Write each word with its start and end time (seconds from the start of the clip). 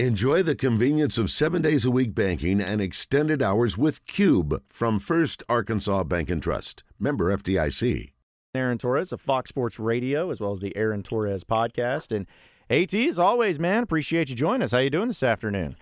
Enjoy 0.00 0.42
the 0.42 0.56
convenience 0.56 1.18
of 1.18 1.30
seven 1.30 1.62
days 1.62 1.84
a 1.84 1.90
week 1.90 2.16
banking 2.16 2.60
and 2.60 2.80
extended 2.80 3.40
hours 3.40 3.78
with 3.78 4.04
Cube 4.06 4.60
from 4.66 4.98
First 4.98 5.44
Arkansas 5.48 6.02
Bank 6.02 6.30
and 6.30 6.42
Trust. 6.42 6.82
Member 6.98 7.32
FDIC. 7.36 8.10
Aaron 8.56 8.76
Torres 8.76 9.12
of 9.12 9.20
Fox 9.20 9.50
Sports 9.50 9.78
Radio, 9.78 10.30
as 10.32 10.40
well 10.40 10.50
as 10.50 10.58
the 10.58 10.76
Aaron 10.76 11.04
Torres 11.04 11.44
podcast. 11.44 12.10
And 12.10 12.26
AT, 12.68 12.92
as 12.92 13.20
always, 13.20 13.60
man, 13.60 13.84
appreciate 13.84 14.28
you 14.30 14.34
joining 14.34 14.62
us. 14.62 14.72
How 14.72 14.78
you 14.78 14.90
doing 14.90 15.06
this 15.06 15.22
afternoon? 15.22 15.76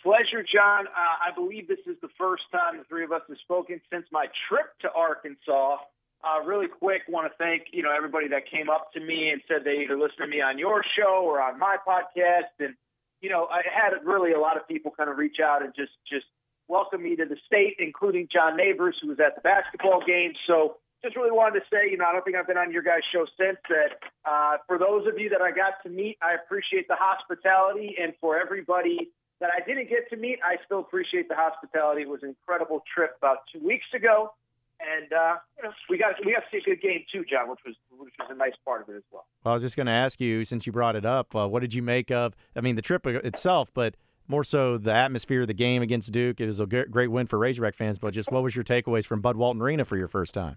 Pleasure, 0.00 0.44
John. 0.44 0.86
Uh, 0.86 1.28
I 1.28 1.34
believe 1.34 1.66
this 1.66 1.80
is 1.88 1.96
the 2.00 2.08
first 2.16 2.44
time 2.52 2.78
the 2.78 2.84
three 2.84 3.02
of 3.02 3.10
us 3.10 3.22
have 3.28 3.38
spoken 3.38 3.80
since 3.92 4.06
my 4.12 4.26
trip 4.48 4.78
to 4.82 4.92
Arkansas. 4.92 5.78
Uh, 6.26 6.42
really 6.42 6.66
quick, 6.66 7.02
want 7.08 7.30
to 7.30 7.36
thank 7.38 7.70
you 7.70 7.84
know 7.84 7.94
everybody 7.94 8.26
that 8.26 8.50
came 8.50 8.68
up 8.68 8.90
to 8.92 8.98
me 8.98 9.30
and 9.30 9.40
said 9.46 9.62
they 9.62 9.86
either 9.86 9.94
listened 9.94 10.18
to 10.18 10.26
me 10.26 10.40
on 10.40 10.58
your 10.58 10.82
show 10.98 11.22
or 11.22 11.40
on 11.40 11.56
my 11.56 11.76
podcast, 11.86 12.50
and 12.58 12.74
you 13.20 13.30
know 13.30 13.46
I 13.46 13.62
had 13.62 13.94
really 14.04 14.32
a 14.32 14.40
lot 14.40 14.56
of 14.56 14.66
people 14.66 14.90
kind 14.90 15.08
of 15.08 15.18
reach 15.18 15.38
out 15.38 15.62
and 15.62 15.72
just 15.76 15.92
just 16.10 16.26
welcome 16.66 17.04
me 17.04 17.14
to 17.14 17.26
the 17.26 17.36
state, 17.46 17.76
including 17.78 18.26
John 18.32 18.56
Neighbors, 18.56 18.96
who 19.00 19.06
was 19.06 19.20
at 19.20 19.36
the 19.36 19.40
basketball 19.40 20.02
game. 20.04 20.32
So 20.48 20.78
just 21.04 21.14
really 21.14 21.30
wanted 21.30 21.60
to 21.60 21.66
say, 21.70 21.88
you 21.88 21.96
know, 21.96 22.06
I 22.06 22.12
don't 22.12 22.24
think 22.24 22.36
I've 22.36 22.48
been 22.48 22.58
on 22.58 22.72
your 22.72 22.82
guys' 22.82 23.06
show 23.14 23.26
since 23.38 23.58
that. 23.70 23.94
Uh, 24.26 24.56
for 24.66 24.78
those 24.78 25.06
of 25.06 25.20
you 25.20 25.28
that 25.30 25.42
I 25.42 25.52
got 25.52 25.78
to 25.84 25.88
meet, 25.88 26.18
I 26.20 26.34
appreciate 26.34 26.88
the 26.88 26.98
hospitality, 26.98 27.94
and 28.02 28.14
for 28.20 28.34
everybody 28.34 29.14
that 29.38 29.50
I 29.54 29.62
didn't 29.62 29.90
get 29.90 30.10
to 30.10 30.16
meet, 30.16 30.40
I 30.42 30.56
still 30.64 30.80
appreciate 30.80 31.28
the 31.28 31.36
hospitality. 31.36 32.02
It 32.02 32.08
was 32.08 32.24
an 32.24 32.34
incredible 32.34 32.82
trip 32.92 33.14
about 33.22 33.46
two 33.52 33.64
weeks 33.64 33.86
ago 33.94 34.34
and 34.80 35.12
uh, 35.12 35.36
you 35.56 35.64
know, 35.64 35.72
we 35.88 35.98
got 35.98 36.14
we 36.24 36.32
got 36.32 36.40
to 36.40 36.46
see 36.50 36.58
a 36.58 36.74
good 36.74 36.80
game 36.80 37.04
too, 37.10 37.24
John, 37.30 37.48
which 37.48 37.60
was 37.64 37.74
which 37.90 38.14
was 38.18 38.28
a 38.30 38.34
nice 38.34 38.52
part 38.64 38.82
of 38.82 38.88
it 38.88 38.96
as 38.96 39.02
well. 39.10 39.26
Well, 39.44 39.52
I 39.52 39.54
was 39.54 39.62
just 39.62 39.76
going 39.76 39.86
to 39.86 39.92
ask 39.92 40.20
you, 40.20 40.44
since 40.44 40.66
you 40.66 40.72
brought 40.72 40.96
it 40.96 41.06
up, 41.06 41.34
uh, 41.34 41.48
what 41.48 41.60
did 41.60 41.74
you 41.74 41.82
make 41.82 42.10
of? 42.10 42.34
I 42.54 42.60
mean, 42.60 42.76
the 42.76 42.82
trip 42.82 43.06
itself, 43.06 43.70
but 43.72 43.96
more 44.28 44.44
so 44.44 44.76
the 44.76 44.92
atmosphere 44.92 45.42
of 45.42 45.46
the 45.46 45.54
game 45.54 45.82
against 45.82 46.12
Duke. 46.12 46.40
It 46.40 46.46
was 46.46 46.60
a 46.60 46.66
great 46.66 47.10
win 47.10 47.26
for 47.26 47.38
Razorback 47.38 47.76
fans, 47.76 47.98
but 47.98 48.12
just 48.12 48.30
what 48.30 48.42
was 48.42 48.54
your 48.54 48.64
takeaways 48.64 49.06
from 49.06 49.20
Bud 49.20 49.36
Walton 49.36 49.62
Arena 49.62 49.84
for 49.84 49.96
your 49.96 50.08
first 50.08 50.34
time? 50.34 50.56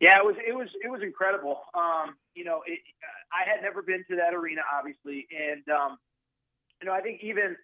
Yeah, 0.00 0.18
it 0.18 0.24
was 0.24 0.36
it 0.46 0.54
was 0.54 0.68
it 0.84 0.90
was 0.90 1.00
incredible. 1.02 1.60
Um, 1.74 2.16
you 2.34 2.44
know, 2.44 2.60
it, 2.66 2.80
I 3.32 3.48
had 3.48 3.62
never 3.62 3.82
been 3.82 4.04
to 4.10 4.16
that 4.16 4.34
arena, 4.34 4.60
obviously, 4.76 5.26
and 5.30 5.62
um, 5.68 5.98
you 6.80 6.86
know, 6.86 6.92
I 6.92 7.00
think 7.00 7.20
even 7.22 7.56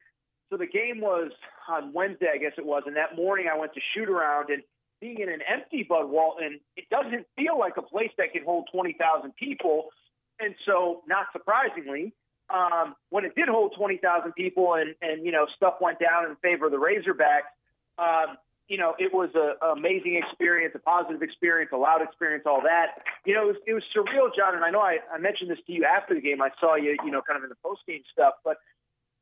so, 0.50 0.56
the 0.56 0.66
game 0.66 1.00
was 1.00 1.30
on 1.68 1.92
Wednesday, 1.92 2.28
I 2.34 2.38
guess 2.38 2.52
it 2.58 2.64
was, 2.64 2.82
and 2.86 2.96
that 2.96 3.16
morning 3.16 3.46
I 3.52 3.56
went 3.56 3.74
to 3.74 3.80
shoot 3.94 4.08
around 4.08 4.50
and 4.50 4.62
being 5.02 5.18
in 5.18 5.28
an 5.28 5.40
empty 5.52 5.82
Bud 5.82 6.08
Walton, 6.08 6.60
it 6.76 6.88
doesn't 6.88 7.26
feel 7.34 7.58
like 7.58 7.76
a 7.76 7.82
place 7.82 8.12
that 8.18 8.32
can 8.32 8.44
hold 8.44 8.68
20,000 8.72 9.34
people. 9.34 9.90
And 10.38 10.54
so, 10.64 11.02
not 11.08 11.26
surprisingly, 11.32 12.14
um, 12.48 12.94
when 13.10 13.24
it 13.24 13.34
did 13.34 13.48
hold 13.48 13.74
20,000 13.76 14.32
people 14.32 14.74
and, 14.74 14.94
and, 15.02 15.26
you 15.26 15.32
know, 15.32 15.46
stuff 15.56 15.74
went 15.80 15.98
down 15.98 16.30
in 16.30 16.36
favor 16.36 16.66
of 16.66 16.72
the 16.72 16.78
Razorbacks, 16.78 17.50
um, 17.98 18.38
you 18.68 18.78
know, 18.78 18.94
it 18.96 19.12
was 19.12 19.30
an 19.34 19.54
amazing 19.76 20.22
experience, 20.22 20.72
a 20.76 20.78
positive 20.78 21.20
experience, 21.20 21.72
a 21.74 21.76
loud 21.76 22.00
experience, 22.00 22.44
all 22.46 22.62
that. 22.62 23.02
You 23.26 23.34
know, 23.34 23.42
it 23.42 23.46
was, 23.46 23.56
it 23.66 23.74
was 23.74 23.82
surreal, 23.94 24.30
John. 24.34 24.54
And 24.54 24.64
I 24.64 24.70
know 24.70 24.80
I, 24.80 24.98
I 25.12 25.18
mentioned 25.18 25.50
this 25.50 25.58
to 25.66 25.72
you 25.72 25.84
after 25.84 26.14
the 26.14 26.20
game. 26.20 26.40
I 26.40 26.50
saw 26.60 26.76
you, 26.76 26.96
you 27.04 27.10
know, 27.10 27.22
kind 27.22 27.36
of 27.36 27.42
in 27.42 27.50
the 27.50 27.58
post 27.62 27.80
game 27.88 28.02
stuff, 28.12 28.34
but 28.44 28.58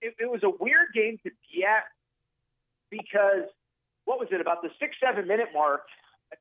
it, 0.02 0.14
it 0.20 0.30
was 0.30 0.42
a 0.44 0.50
weird 0.50 0.92
game 0.94 1.18
to 1.24 1.30
be 1.30 1.64
at 1.64 1.84
because 2.90 3.48
what 4.10 4.18
was 4.18 4.26
it 4.32 4.40
about 4.40 4.60
the 4.60 4.70
six 4.82 4.96
seven 4.98 5.28
minute 5.28 5.54
mark? 5.54 5.86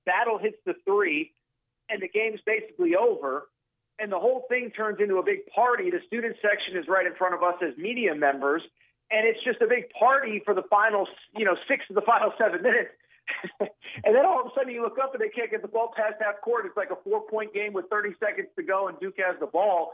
Battle 0.04 0.40
hits 0.42 0.58
the 0.66 0.74
three, 0.86 1.34
and 1.88 2.02
the 2.02 2.10
game's 2.10 2.42
basically 2.44 2.96
over. 2.98 3.46
And 4.00 4.12
the 4.12 4.18
whole 4.18 4.46
thing 4.50 4.72
turns 4.72 4.98
into 5.00 5.18
a 5.18 5.24
big 5.24 5.46
party. 5.54 5.92
The 5.92 6.02
student 6.08 6.36
section 6.42 6.82
is 6.82 6.88
right 6.90 7.06
in 7.06 7.14
front 7.14 7.36
of 7.36 7.44
us 7.44 7.62
as 7.62 7.78
media 7.78 8.16
members, 8.16 8.64
and 9.12 9.22
it's 9.28 9.38
just 9.46 9.62
a 9.62 9.68
big 9.68 9.92
party 9.94 10.42
for 10.44 10.56
the 10.56 10.64
final, 10.66 11.06
you 11.38 11.46
know, 11.46 11.54
six 11.68 11.86
of 11.92 11.96
the 11.96 12.02
final 12.02 12.34
seven 12.42 12.64
minutes. 12.64 12.90
and 13.62 14.18
then 14.18 14.26
all 14.26 14.42
of 14.42 14.48
a 14.48 14.52
sudden 14.58 14.74
you 14.74 14.82
look 14.82 14.98
up 14.98 15.14
and 15.14 15.22
they 15.22 15.30
can't 15.30 15.52
get 15.52 15.62
the 15.62 15.70
ball 15.70 15.94
past 15.94 16.18
half 16.18 16.42
court. 16.42 16.66
It's 16.66 16.78
like 16.78 16.90
a 16.90 16.98
four 17.06 17.22
point 17.30 17.54
game 17.54 17.74
with 17.74 17.86
30 17.94 18.18
seconds 18.18 18.50
to 18.58 18.64
go, 18.66 18.88
and 18.88 18.98
Duke 18.98 19.22
has 19.22 19.38
the 19.40 19.46
ball. 19.46 19.94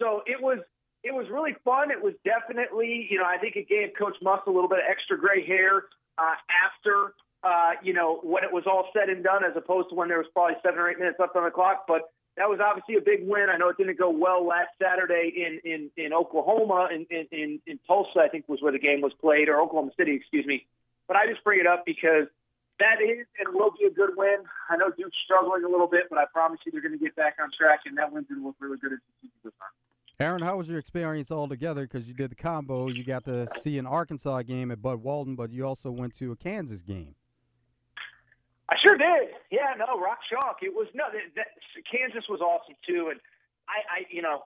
So 0.00 0.22
it 0.24 0.40
was 0.40 0.64
it 1.04 1.12
was 1.12 1.26
really 1.28 1.52
fun. 1.60 1.90
It 1.90 2.00
was 2.00 2.14
definitely, 2.24 3.08
you 3.10 3.18
know, 3.18 3.28
I 3.28 3.36
think 3.36 3.56
it 3.56 3.68
gave 3.68 3.92
Coach 3.98 4.16
Muss 4.22 4.40
a 4.46 4.50
little 4.50 4.70
bit 4.70 4.78
of 4.78 4.88
extra 4.88 5.18
gray 5.18 5.44
hair 5.44 5.92
uh, 6.18 6.36
after 6.64 7.14
uh, 7.42 7.72
you 7.82 7.92
know 7.92 8.20
when 8.22 8.44
it 8.44 8.52
was 8.52 8.64
all 8.66 8.88
said 8.92 9.08
and 9.08 9.24
done, 9.24 9.44
as 9.44 9.56
opposed 9.56 9.90
to 9.90 9.94
when 9.94 10.08
there 10.08 10.18
was 10.18 10.26
probably 10.32 10.56
seven 10.62 10.78
or 10.78 10.90
eight 10.90 10.98
minutes 10.98 11.18
left 11.18 11.36
on 11.36 11.44
the 11.44 11.50
clock. 11.50 11.84
But 11.86 12.12
that 12.36 12.48
was 12.48 12.60
obviously 12.60 12.96
a 12.96 13.04
big 13.04 13.28
win. 13.28 13.48
I 13.52 13.58
know 13.58 13.68
it 13.68 13.76
didn't 13.76 13.98
go 13.98 14.10
well 14.10 14.46
last 14.46 14.70
Saturday 14.80 15.32
in 15.36 15.60
in, 15.64 15.90
in 15.96 16.12
Oklahoma, 16.12 16.88
in, 16.92 17.06
in 17.10 17.60
in 17.66 17.78
Tulsa, 17.86 18.20
I 18.20 18.28
think 18.28 18.48
was 18.48 18.62
where 18.62 18.72
the 18.72 18.78
game 18.78 19.00
was 19.00 19.12
played, 19.20 19.48
or 19.48 19.60
Oklahoma 19.60 19.92
City, 19.96 20.14
excuse 20.14 20.46
me. 20.46 20.66
But 21.08 21.16
I 21.16 21.26
just 21.26 21.44
bring 21.44 21.60
it 21.60 21.66
up 21.66 21.84
because 21.84 22.28
that 22.78 23.02
is 23.02 23.26
and 23.38 23.54
will 23.54 23.70
be 23.78 23.84
a 23.84 23.90
good 23.90 24.16
win. 24.16 24.48
I 24.70 24.76
know 24.76 24.90
Duke's 24.90 25.16
struggling 25.24 25.64
a 25.64 25.68
little 25.68 25.86
bit, 25.86 26.08
but 26.08 26.18
I 26.18 26.24
promise 26.32 26.60
you 26.64 26.72
they're 26.72 26.80
going 26.80 26.96
to 26.96 27.02
get 27.02 27.14
back 27.16 27.36
on 27.42 27.50
track, 27.52 27.80
and 27.86 27.98
that 27.98 28.12
win's 28.12 28.28
going 28.28 28.40
to 28.40 28.46
look 28.46 28.56
really 28.60 28.78
good 28.78 28.92
as 28.92 28.98
the 28.98 29.28
season 29.28 29.38
goes 29.44 29.52
on. 29.60 29.70
Aaron, 30.20 30.42
how 30.42 30.56
was 30.56 30.68
your 30.68 30.78
experience 30.78 31.32
altogether? 31.32 31.82
Because 31.82 32.06
you 32.06 32.14
did 32.14 32.30
the 32.30 32.36
combo. 32.36 32.88
You 32.88 33.04
got 33.04 33.24
to 33.24 33.48
see 33.58 33.78
an 33.78 33.86
Arkansas 33.86 34.42
game 34.42 34.70
at 34.70 34.80
Bud 34.80 35.02
Walton, 35.02 35.34
but 35.34 35.50
you 35.50 35.66
also 35.66 35.90
went 35.90 36.14
to 36.16 36.32
a 36.32 36.36
Kansas 36.36 36.82
game. 36.82 37.14
I 38.68 38.76
sure 38.84 38.96
did. 38.96 39.30
Yeah, 39.50 39.74
no, 39.78 40.00
rock 40.00 40.18
chalk. 40.30 40.58
It 40.62 40.72
was 40.72 40.86
no. 40.94 41.04
That, 41.12 41.34
that, 41.36 41.46
Kansas 41.90 42.24
was 42.28 42.40
awesome 42.40 42.74
too, 42.86 43.08
and 43.10 43.20
I, 43.68 44.00
I, 44.00 44.06
you 44.10 44.22
know, 44.22 44.44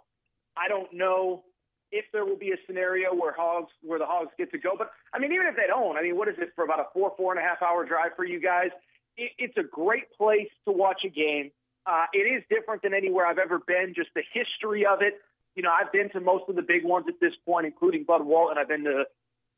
I 0.57 0.69
don't 0.69 0.93
know 0.93 1.45
if 1.93 2.05
there 2.13 2.25
will 2.25 2.39
be 2.39 2.51
a 2.51 2.57
scenario 2.67 3.15
where 3.15 3.33
hogs 3.33 3.71
where 3.83 3.99
the 3.99 4.07
hogs 4.07 4.31
get 4.37 4.51
to 4.53 4.59
go, 4.59 4.73
but 4.77 4.91
I 5.13 5.19
mean, 5.19 5.33
even 5.33 5.47
if 5.47 5.55
they 5.55 5.69
don't, 5.69 5.97
I 5.97 6.03
mean, 6.03 6.17
what 6.17 6.29
is 6.29 6.35
it 6.39 6.51
for 6.57 6.65
about 6.65 6.81
a 6.81 6.87
four 6.93 7.13
four 7.17 7.33
and 7.33 7.41
a 7.41 7.47
half 7.47 7.63
hour 7.63 7.85
drive 7.85 8.17
for 8.17 8.25
you 8.25 8.41
guys? 8.41 8.71
It, 9.17 9.31
it's 9.39 9.57
a 9.59 9.63
great 9.63 10.11
place 10.17 10.51
to 10.65 10.73
watch 10.73 11.03
a 11.05 11.09
game. 11.09 11.53
Uh, 11.87 12.07
it 12.13 12.27
is 12.27 12.43
different 12.51 12.83
than 12.83 12.95
anywhere 12.95 13.27
I've 13.27 13.39
ever 13.39 13.61
been. 13.61 13.93
Just 13.95 14.11
the 14.17 14.25
history 14.33 14.85
of 14.85 15.03
it 15.03 15.21
you 15.57 15.63
know, 15.63 15.71
I've 15.71 15.91
been 15.91 16.11
to 16.11 16.21
most 16.21 16.45
of 16.49 16.55
the 16.55 16.63
big 16.63 16.85
ones 16.85 17.07
at 17.09 17.19
this 17.19 17.33
point, 17.45 17.67
including 17.67 18.05
Bud 18.05 18.25
Walton. 18.25 18.59
I've 18.59 18.69
been 18.69 18.85
to, 18.85 19.05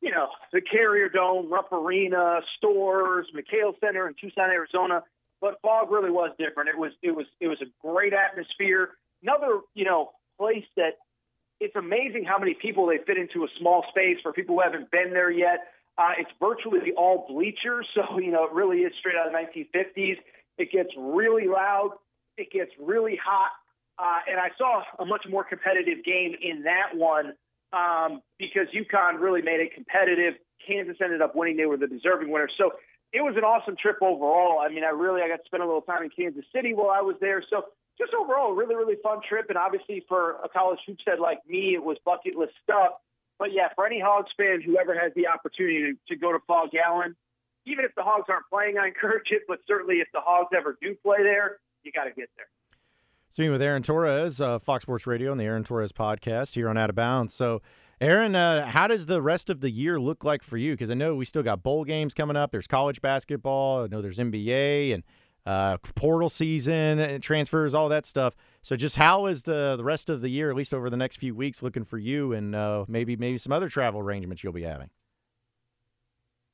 you 0.01 0.13
know, 0.13 0.29
the 0.53 0.61
Carrier 0.61 1.09
Dome, 1.09 1.53
Rupp 1.53 1.73
Arena, 1.73 2.41
Storrs, 2.57 3.27
McKale 3.35 3.79
Center 3.81 4.07
in 4.07 4.15
Tucson, 4.15 4.51
Arizona. 4.51 5.03
But 5.41 5.61
Phog 5.61 5.91
really 5.91 6.11
was 6.11 6.31
different. 6.39 6.69
It 6.69 6.79
was 6.79 6.93
it 7.03 7.11
was 7.11 7.27
it 7.41 7.49
was 7.49 7.59
a 7.61 7.87
great 7.87 8.13
atmosphere. 8.13 8.91
Another, 9.23 9.61
you 9.75 9.85
know, 9.85 10.13
place 10.39 10.65
that 10.77 10.99
it's 11.61 11.75
amazing 11.75 12.25
how 12.25 12.39
many 12.39 12.55
people 12.55 12.87
they 12.87 12.99
fit 12.99 13.19
into 13.19 13.45
a 13.45 13.49
small 13.59 13.85
space 13.91 14.19
for 14.23 14.33
people 14.33 14.57
who 14.57 14.63
haven't 14.63 14.91
been 14.91 15.13
there 15.13 15.31
yet. 15.31 15.73
Uh, 15.97 16.13
it's 16.17 16.31
virtually 16.41 16.93
all 16.97 17.27
bleachers, 17.29 17.87
so 17.95 18.19
you 18.19 18.31
know 18.31 18.45
it 18.45 18.53
really 18.53 18.79
is 18.79 18.93
straight 18.99 19.17
out 19.17 19.27
of 19.27 19.33
the 19.33 19.61
1950s. 19.61 20.19
It 20.59 20.73
gets 20.73 20.91
really 20.97 21.49
loud. 21.49 21.91
It 22.37 22.51
gets 22.53 22.71
really 22.81 23.19
hot. 23.23 23.51
Uh, 23.99 24.19
and 24.31 24.39
I 24.39 24.51
saw 24.57 24.83
a 24.99 25.05
much 25.05 25.27
more 25.29 25.43
competitive 25.45 26.05
game 26.05 26.35
in 26.41 26.63
that 26.63 26.95
one 26.95 27.35
um, 27.73 28.23
because 28.39 28.69
UConn 28.75 29.21
really 29.21 29.43
made 29.43 29.61
it 29.61 29.75
competitive. 29.75 30.35
Kansas 30.65 30.97
ended 31.03 31.23
up 31.23 31.35
winning; 31.35 31.57
they 31.57 31.67
were 31.67 31.77
the 31.77 31.87
deserving 31.87 32.31
winners. 32.31 32.53
So 32.57 32.73
it 33.13 33.23
was 33.23 33.35
an 33.37 33.45
awesome 33.45 33.77
trip 33.81 33.97
overall. 34.03 34.61
I 34.61 34.69
mean, 34.69 34.85
I 34.85 34.91
really 34.91 35.23
I 35.23 35.29
got 35.29 35.37
to 35.37 35.47
spend 35.47 35.63
a 35.63 35.67
little 35.67 35.83
time 35.83 36.03
in 36.03 36.11
Kansas 36.11 36.45
City 36.55 36.75
while 36.75 36.91
I 36.91 37.01
was 37.01 37.17
there. 37.21 37.43
So 37.49 37.65
just 37.99 38.13
overall, 38.15 38.55
really 38.55 38.77
really 38.77 38.97
fun 39.03 39.21
trip. 39.27 39.47
And 39.49 39.59
obviously 39.59 40.05
for 40.09 40.37
a 40.45 40.49
college 40.49 40.79
hoops 40.87 41.03
head 41.07 41.19
like 41.19 41.41
me, 41.49 41.75
it 41.75 41.83
was 41.83 41.97
bucket 42.05 42.37
list 42.37 42.55
stuff. 42.63 43.01
But 43.39 43.53
yeah, 43.53 43.69
for 43.75 43.87
any 43.87 44.01
Hogs 44.01 44.31
fan 44.37 44.61
who 44.63 44.79
ever 44.79 44.99
has 44.99 45.13
the 45.15 45.29
opportunity 45.29 45.95
to, 45.95 46.15
to 46.15 46.17
go 46.17 46.33
to 46.33 46.39
Phog 46.47 46.71
Allen, 46.75 47.15
even 47.67 47.85
if 47.85 47.95
the 47.95 48.03
Hogs 48.03 48.27
aren't 48.29 48.47
playing, 48.51 48.79
I 48.79 48.89
encourage 48.89 49.31
it. 49.31 49.43
But 49.49 49.61
certainly 49.67 49.97
if 49.97 50.09
the 50.13 50.21
Hogs 50.21 50.51
ever 50.57 50.77
do 50.83 50.95
play 51.03 51.23
there, 51.23 51.59
you 51.83 51.93
got 51.93 52.05
to 52.05 52.11
get 52.11 52.29
there. 52.37 52.47
Speaking 53.31 53.53
with 53.53 53.61
Aaron 53.61 53.83
Torres, 53.83 54.41
uh, 54.41 54.59
Fox 54.59 54.83
Sports 54.83 55.07
Radio 55.07 55.31
and 55.31 55.41
the 55.41 55.45
Aaron 55.45 55.63
Torres 55.63 55.93
podcast 55.93 56.55
here 56.55 56.69
on 56.69 56.79
Out 56.79 56.89
of 56.89 56.97
Bounds. 56.97 57.35
So, 57.35 57.61
Aaron, 58.01 58.35
uh, 58.35 58.67
how 58.67 58.87
does 58.87 59.05
the 59.07 59.21
rest 59.21 59.51
of 59.51 59.61
the 59.61 59.71
year 59.71 60.01
look 60.01 60.25
like 60.25 60.43
for 60.43 60.57
you? 60.57 60.73
Because 60.73 60.91
I 60.91 60.95
know 60.95 61.15
we 61.15 61.27
still 61.27 61.43
got 61.43 61.63
bowl 61.63 61.85
games 61.85 62.15
coming 62.15 62.37
up. 62.37 62.53
There's 62.53 62.67
college 62.67 63.03
basketball. 63.03 63.85
I 63.85 63.87
know 63.89 64.01
there's 64.01 64.19
NBA 64.19 64.95
and 64.95 65.03
uh, 65.45 65.77
portal 65.95 66.31
season, 66.31 66.99
and 66.99 67.23
transfers, 67.23 67.75
all 67.75 67.89
that 67.91 68.07
stuff. 68.07 68.35
So, 68.63 68.77
just 68.77 68.97
how 68.97 69.27
is 69.27 69.43
the 69.43 69.77
the 69.77 69.85
rest 69.85 70.09
of 70.09 70.21
the 70.21 70.29
year, 70.29 70.51
at 70.51 70.57
least 70.57 70.73
over 70.73 70.89
the 70.89 70.97
next 70.97 71.17
few 71.17 71.35
weeks, 71.35 71.63
looking 71.63 71.85
for 71.85 71.99
you, 71.99 72.33
and 72.33 72.55
uh, 72.55 72.87
maybe 72.89 73.17
maybe 73.17 73.37
some 73.37 73.53
other 73.53 73.69
travel 73.69 74.01
arrangements 74.01 74.43
you'll 74.43 74.53
be 74.55 74.63
having? 74.63 74.91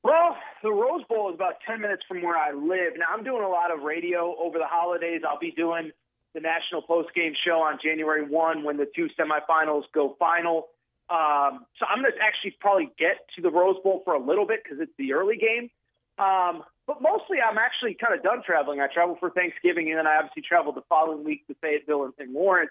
Well, 0.02 0.37
the 0.62 0.70
Rose 0.70 1.02
Bowl 1.08 1.28
is 1.31 1.34
about 1.34 1.54
ten 1.66 1.81
minutes 1.81 2.02
from 2.08 2.22
where 2.22 2.37
I 2.37 2.52
live. 2.52 2.94
Now, 2.96 3.06
I'm 3.12 3.25
doing 3.25 3.43
a 3.44 3.49
lot 3.49 3.72
of 3.72 3.82
radio 3.82 4.34
over 4.38 4.58
the 4.58 4.66
holidays. 4.66 5.22
I'll 5.28 5.38
be 5.38 5.52
doing 5.52 5.90
the 6.34 6.40
national 6.40 6.82
post 6.82 7.14
game 7.14 7.32
show 7.46 7.62
on 7.62 7.78
January 7.82 8.26
1 8.26 8.64
when 8.64 8.76
the 8.76 8.86
two 8.94 9.08
semifinals 9.19 9.84
go 9.94 10.16
final. 10.19 10.69
Um, 11.08 11.66
so 11.78 11.86
I'm 11.86 12.02
going 12.02 12.12
to 12.12 12.19
actually 12.20 12.56
probably 12.60 12.90
get 12.98 13.28
to 13.36 13.42
the 13.42 13.50
Rose 13.50 13.76
Bowl 13.84 14.02
for 14.04 14.14
a 14.14 14.19
little 14.19 14.46
bit 14.46 14.60
because 14.64 14.81
it's 14.81 14.92
the 14.98 15.12
early 15.12 15.36
game. 15.36 15.70
Um, 16.19 16.64
but 16.86 17.00
mostly 17.00 17.38
I'm 17.40 17.58
actually 17.58 17.94
kind 17.94 18.14
of 18.14 18.22
done 18.22 18.42
traveling. 18.44 18.81
I 18.81 18.88
traveled 18.92 19.19
for 19.19 19.31
Thanksgiving 19.31 19.90
and 19.90 19.98
then 19.98 20.06
I 20.06 20.16
obviously 20.16 20.42
traveled 20.42 20.76
the 20.76 20.84
following 20.88 21.25
week 21.25 21.46
to 21.46 21.54
Fayetteville 21.60 22.04
and, 22.04 22.12
and 22.19 22.32
Lawrence. 22.32 22.70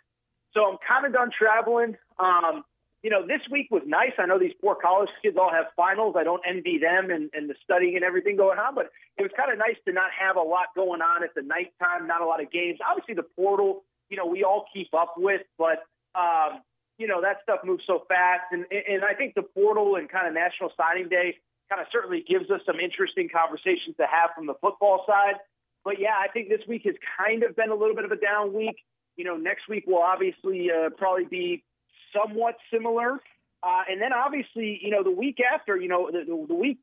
So 0.53 0.65
I'm 0.65 0.77
kind 0.87 1.05
of 1.05 1.13
done 1.13 1.31
traveling. 1.37 1.95
Um, 2.19 2.63
you 3.03 3.09
know, 3.09 3.27
this 3.27 3.41
week 3.51 3.67
was 3.69 3.83
nice. 3.85 4.13
I 4.17 4.25
know 4.25 4.39
these 4.39 4.55
poor 4.61 4.75
college 4.75 5.09
kids 5.21 5.35
all 5.37 5.51
have 5.51 5.65
finals. 5.75 6.15
I 6.17 6.23
don't 6.23 6.41
envy 6.47 6.79
them 6.79 7.11
and, 7.11 7.29
and 7.33 7.49
the 7.49 7.55
studying 7.61 7.95
and 7.95 8.03
everything 8.03 8.37
going 8.37 8.57
on, 8.57 8.73
but 8.75 8.91
it 9.17 9.21
was 9.21 9.31
kind 9.35 9.51
of 9.51 9.59
nice 9.59 9.75
to 9.85 9.91
not 9.91 10.09
have 10.17 10.37
a 10.37 10.41
lot 10.41 10.67
going 10.73 11.01
on 11.01 11.21
at 11.21 11.35
the 11.35 11.41
nighttime, 11.41 12.07
not 12.07 12.21
a 12.21 12.25
lot 12.25 12.41
of 12.41 12.49
games. 12.49 12.79
Obviously, 12.79 13.13
the 13.13 13.27
portal, 13.35 13.83
you 14.09 14.15
know, 14.15 14.25
we 14.25 14.43
all 14.43 14.65
keep 14.73 14.87
up 14.95 15.15
with, 15.17 15.41
but, 15.57 15.83
um, 16.15 16.63
you 16.97 17.05
know, 17.05 17.19
that 17.21 17.43
stuff 17.43 17.59
moves 17.65 17.83
so 17.85 18.05
fast. 18.07 18.47
And, 18.51 18.65
and 18.71 19.03
I 19.03 19.13
think 19.13 19.35
the 19.35 19.43
portal 19.43 19.97
and 19.97 20.07
kind 20.07 20.25
of 20.25 20.33
National 20.33 20.71
Signing 20.79 21.09
Day 21.09 21.35
kind 21.69 21.81
of 21.81 21.87
certainly 21.91 22.23
gives 22.23 22.49
us 22.51 22.61
some 22.65 22.79
interesting 22.79 23.27
conversations 23.27 23.97
to 23.97 24.07
have 24.07 24.31
from 24.33 24.47
the 24.47 24.55
football 24.61 25.03
side. 25.05 25.43
But 25.83 25.99
yeah, 25.99 26.15
I 26.15 26.31
think 26.31 26.47
this 26.47 26.63
week 26.69 26.83
has 26.85 26.95
kind 27.19 27.43
of 27.43 27.53
been 27.57 27.69
a 27.69 27.75
little 27.75 27.95
bit 27.95 28.05
of 28.05 28.11
a 28.11 28.15
down 28.15 28.53
week. 28.53 28.79
You 29.17 29.25
know, 29.25 29.35
next 29.35 29.67
week 29.67 29.83
will 29.85 30.01
obviously 30.01 30.71
uh, 30.71 30.89
probably 30.97 31.25
be 31.25 31.63
somewhat 32.13 32.55
similar. 32.71 33.19
Uh, 33.63 33.83
and 33.89 34.01
then 34.01 34.11
obviously, 34.13 34.79
you 34.81 34.91
know, 34.91 35.03
the 35.03 35.11
week 35.11 35.37
after, 35.53 35.77
you 35.77 35.87
know, 35.87 36.09
the, 36.11 36.45
the, 36.47 36.53
week 36.53 36.79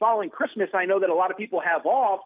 following 0.00 0.28
Christmas, 0.28 0.68
I 0.74 0.84
know 0.84 0.98
that 1.00 1.08
a 1.08 1.14
lot 1.14 1.30
of 1.30 1.36
people 1.36 1.60
have 1.60 1.86
off. 1.86 2.20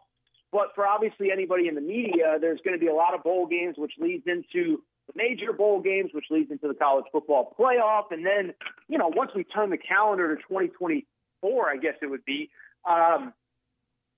But 0.52 0.74
for 0.74 0.86
obviously 0.86 1.30
anybody 1.30 1.68
in 1.68 1.74
the 1.74 1.80
media, 1.80 2.38
there's 2.40 2.60
going 2.64 2.76
to 2.76 2.80
be 2.80 2.88
a 2.88 2.94
lot 2.94 3.14
of 3.14 3.22
bowl 3.22 3.46
games, 3.46 3.76
which 3.78 3.92
leads 4.00 4.26
into 4.26 4.82
the 5.06 5.12
major 5.14 5.52
bowl 5.52 5.80
games, 5.80 6.10
which 6.12 6.24
leads 6.30 6.50
into 6.50 6.66
the 6.66 6.74
college 6.74 7.04
football 7.12 7.54
playoff. 7.58 8.10
And 8.10 8.26
then, 8.26 8.54
you 8.88 8.98
know, 8.98 9.12
once 9.14 9.30
we 9.34 9.44
turn 9.44 9.70
the 9.70 9.78
calendar 9.78 10.34
to 10.34 10.42
2024, 10.42 11.70
I 11.70 11.76
guess 11.76 11.94
it 12.02 12.06
would 12.06 12.24
be, 12.24 12.50
um, 12.88 13.32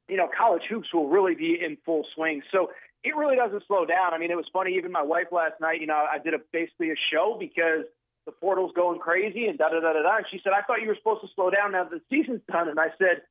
you 0.08 0.17
know, 0.17 0.28
college 0.37 0.62
hoops 0.70 0.88
will 0.94 1.08
really 1.08 1.35
be 1.35 1.58
in 1.62 1.76
full 1.85 2.06
swing. 2.14 2.43
So 2.50 2.70
it 3.05 3.17
really 3.17 3.37
doesn't 3.37 3.64
slow 3.67 3.85
down. 3.85 4.14
I 4.14 4.19
mean, 4.19 4.31
it 4.31 4.37
was 4.37 4.46
funny. 4.52 4.76
Even 4.76 4.93
my 4.93 5.02
wife 5.02 5.28
last 5.32 5.61
night, 5.61 5.81
you 5.81 5.87
know, 5.87 5.94
I 5.94 6.19
did 6.19 6.35
a 6.35 6.38
basically 6.52 6.90
a 6.90 6.94
show 7.12 7.37
because 7.38 7.85
the 8.27 8.33
portal's 8.33 8.73
going 8.75 9.01
crazy 9.01 9.47
and 9.47 9.59
da 9.59 9.69
da 9.69 9.81
da 9.81 9.93
da 9.93 10.03
da. 10.03 10.17
And 10.19 10.27
she 10.31 10.41
said, 10.43 10.53
I 10.53 10.63
thought 10.63 10.83
you 10.83 10.89
were 10.89 10.97
supposed 10.97 11.23
to 11.23 11.29
slow 11.35 11.51
down 11.51 11.73
now 11.73 11.85
that 11.85 11.91
the 11.91 12.01
season's 12.11 12.43
done. 12.51 12.69
And 12.69 12.79
I 12.79 12.89
said, 12.99 13.23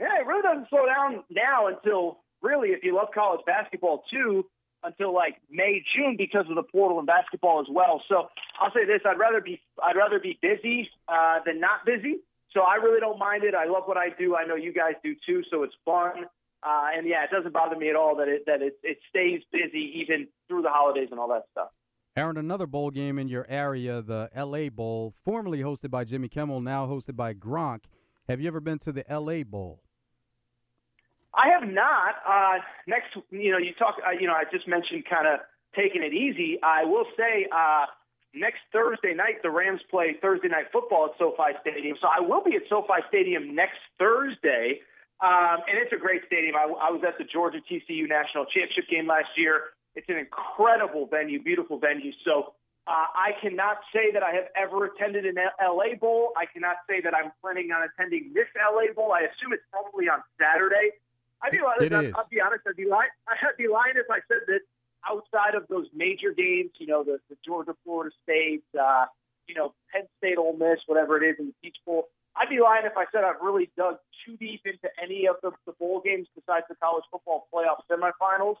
Yeah, 0.00 0.20
it 0.20 0.26
really 0.26 0.42
doesn't 0.42 0.68
slow 0.68 0.86
down 0.86 1.24
now 1.30 1.66
until 1.68 2.20
really, 2.42 2.70
if 2.70 2.82
you 2.82 2.94
love 2.94 3.08
college 3.14 3.40
basketball 3.46 4.04
too, 4.10 4.46
until 4.82 5.12
like 5.12 5.36
May, 5.50 5.82
June 5.94 6.16
because 6.16 6.46
of 6.48 6.54
the 6.54 6.62
portal 6.62 6.98
and 6.98 7.06
basketball 7.06 7.60
as 7.60 7.66
well. 7.70 8.02
So 8.08 8.28
I'll 8.60 8.72
say 8.72 8.84
this: 8.84 9.00
I'd 9.04 9.18
rather 9.18 9.40
be 9.40 9.60
I'd 9.82 9.96
rather 9.96 10.20
be 10.20 10.38
busy 10.40 10.88
uh, 11.08 11.40
than 11.44 11.60
not 11.60 11.84
busy. 11.84 12.20
So 12.54 12.60
I 12.60 12.76
really 12.76 13.00
don't 13.00 13.18
mind 13.18 13.44
it. 13.44 13.54
I 13.54 13.66
love 13.66 13.82
what 13.84 13.96
I 13.96 14.08
do. 14.18 14.34
I 14.36 14.46
know 14.46 14.54
you 14.54 14.72
guys 14.72 14.94
do 15.02 15.14
too. 15.26 15.42
So 15.50 15.62
it's 15.64 15.74
fun. 15.84 16.24
Uh, 16.62 16.88
and 16.96 17.06
yeah, 17.06 17.22
it 17.22 17.30
doesn't 17.30 17.52
bother 17.52 17.76
me 17.76 17.90
at 17.90 17.96
all 17.96 18.16
that 18.16 18.28
it 18.28 18.46
that 18.46 18.62
it, 18.62 18.78
it 18.82 18.98
stays 19.08 19.42
busy 19.52 20.02
even 20.02 20.28
through 20.48 20.62
the 20.62 20.70
holidays 20.70 21.08
and 21.10 21.20
all 21.20 21.28
that 21.28 21.44
stuff. 21.52 21.68
Aaron, 22.18 22.36
another 22.36 22.66
bowl 22.66 22.90
game 22.90 23.16
in 23.16 23.28
your 23.28 23.46
area, 23.48 24.02
the 24.02 24.28
LA 24.36 24.70
Bowl, 24.70 25.14
formerly 25.24 25.60
hosted 25.60 25.88
by 25.88 26.02
Jimmy 26.02 26.28
Kimmel, 26.28 26.60
now 26.60 26.84
hosted 26.84 27.14
by 27.14 27.32
Gronk. 27.32 27.84
Have 28.28 28.40
you 28.40 28.48
ever 28.48 28.58
been 28.58 28.80
to 28.80 28.90
the 28.90 29.04
LA 29.08 29.44
Bowl? 29.44 29.84
I 31.32 31.50
have 31.50 31.68
not. 31.68 32.16
Uh, 32.26 32.58
next, 32.88 33.14
you 33.30 33.52
know, 33.52 33.58
you 33.58 33.72
talk. 33.78 33.94
Uh, 34.04 34.10
you 34.18 34.26
know, 34.26 34.32
I 34.32 34.42
just 34.50 34.66
mentioned 34.66 35.04
kind 35.08 35.28
of 35.28 35.38
taking 35.76 36.02
it 36.02 36.12
easy. 36.12 36.58
I 36.60 36.82
will 36.82 37.04
say 37.16 37.46
uh, 37.54 37.86
next 38.34 38.66
Thursday 38.72 39.14
night 39.14 39.38
the 39.44 39.50
Rams 39.50 39.80
play 39.88 40.16
Thursday 40.20 40.48
night 40.48 40.66
football 40.72 41.10
at 41.12 41.18
SoFi 41.18 41.54
Stadium, 41.60 41.96
so 42.02 42.08
I 42.08 42.18
will 42.18 42.42
be 42.42 42.56
at 42.56 42.62
SoFi 42.68 42.98
Stadium 43.08 43.54
next 43.54 43.78
Thursday. 43.96 44.80
Um, 45.22 45.62
and 45.70 45.78
it's 45.78 45.92
a 45.92 45.98
great 45.98 46.22
stadium. 46.26 46.56
I, 46.56 46.66
I 46.66 46.90
was 46.90 47.02
at 47.06 47.14
the 47.18 47.24
Georgia 47.30 47.58
TCU 47.58 48.08
national 48.08 48.46
championship 48.46 48.90
game 48.90 49.06
last 49.06 49.30
year. 49.36 49.77
It's 49.98 50.08
an 50.08 50.16
incredible 50.16 51.06
venue, 51.06 51.42
beautiful 51.42 51.78
venue. 51.78 52.12
So 52.24 52.54
uh, 52.86 53.10
I 53.18 53.32
cannot 53.42 53.78
say 53.92 54.12
that 54.14 54.22
I 54.22 54.30
have 54.30 54.46
ever 54.54 54.86
attended 54.86 55.26
an 55.26 55.34
LA 55.60 55.98
Bowl. 56.00 56.30
I 56.36 56.46
cannot 56.46 56.76
say 56.88 57.00
that 57.02 57.14
I'm 57.14 57.32
planning 57.42 57.72
on 57.72 57.82
attending 57.82 58.30
this 58.32 58.46
LA 58.54 58.94
Bowl. 58.94 59.10
I 59.10 59.26
assume 59.26 59.52
it's 59.52 59.66
probably 59.72 60.08
on 60.08 60.22
Saturday. 60.38 60.94
I'd 61.42 61.50
be 61.50 61.58
lying. 61.58 61.92
I'll, 61.92 62.22
I'll 62.22 62.30
be 62.30 62.40
honest. 62.40 62.62
I'd 62.68 62.76
be 62.76 62.86
lying. 62.86 63.10
I'd 63.28 63.58
be 63.58 63.66
lying 63.66 63.98
if 63.98 64.06
I 64.08 64.22
said 64.30 64.46
that 64.46 64.62
outside 65.02 65.56
of 65.58 65.66
those 65.66 65.86
major 65.92 66.30
games, 66.30 66.70
you 66.78 66.86
know, 66.86 67.02
the, 67.02 67.18
the 67.28 67.36
Georgia, 67.44 67.74
Florida 67.82 68.14
State, 68.22 68.62
uh, 68.78 69.06
you 69.48 69.54
know, 69.54 69.74
Penn 69.92 70.06
State, 70.18 70.38
Ole 70.38 70.56
Miss, 70.56 70.78
whatever 70.86 71.18
it 71.18 71.26
is 71.26 71.36
in 71.40 71.46
the 71.46 71.54
Peach 71.60 71.76
Bowl. 71.84 72.06
I'd 72.38 72.48
be 72.48 72.60
lying 72.60 72.86
if 72.86 72.96
I 72.96 73.06
said 73.10 73.24
I've 73.24 73.42
really 73.42 73.68
dug 73.76 73.98
too 74.24 74.36
deep 74.36 74.62
into 74.64 74.88
any 75.02 75.26
of 75.26 75.36
the, 75.42 75.50
the 75.66 75.72
bowl 75.72 76.00
games 76.04 76.28
besides 76.34 76.66
the 76.68 76.76
college 76.76 77.02
football 77.10 77.48
playoff 77.52 77.82
semifinals. 77.90 78.56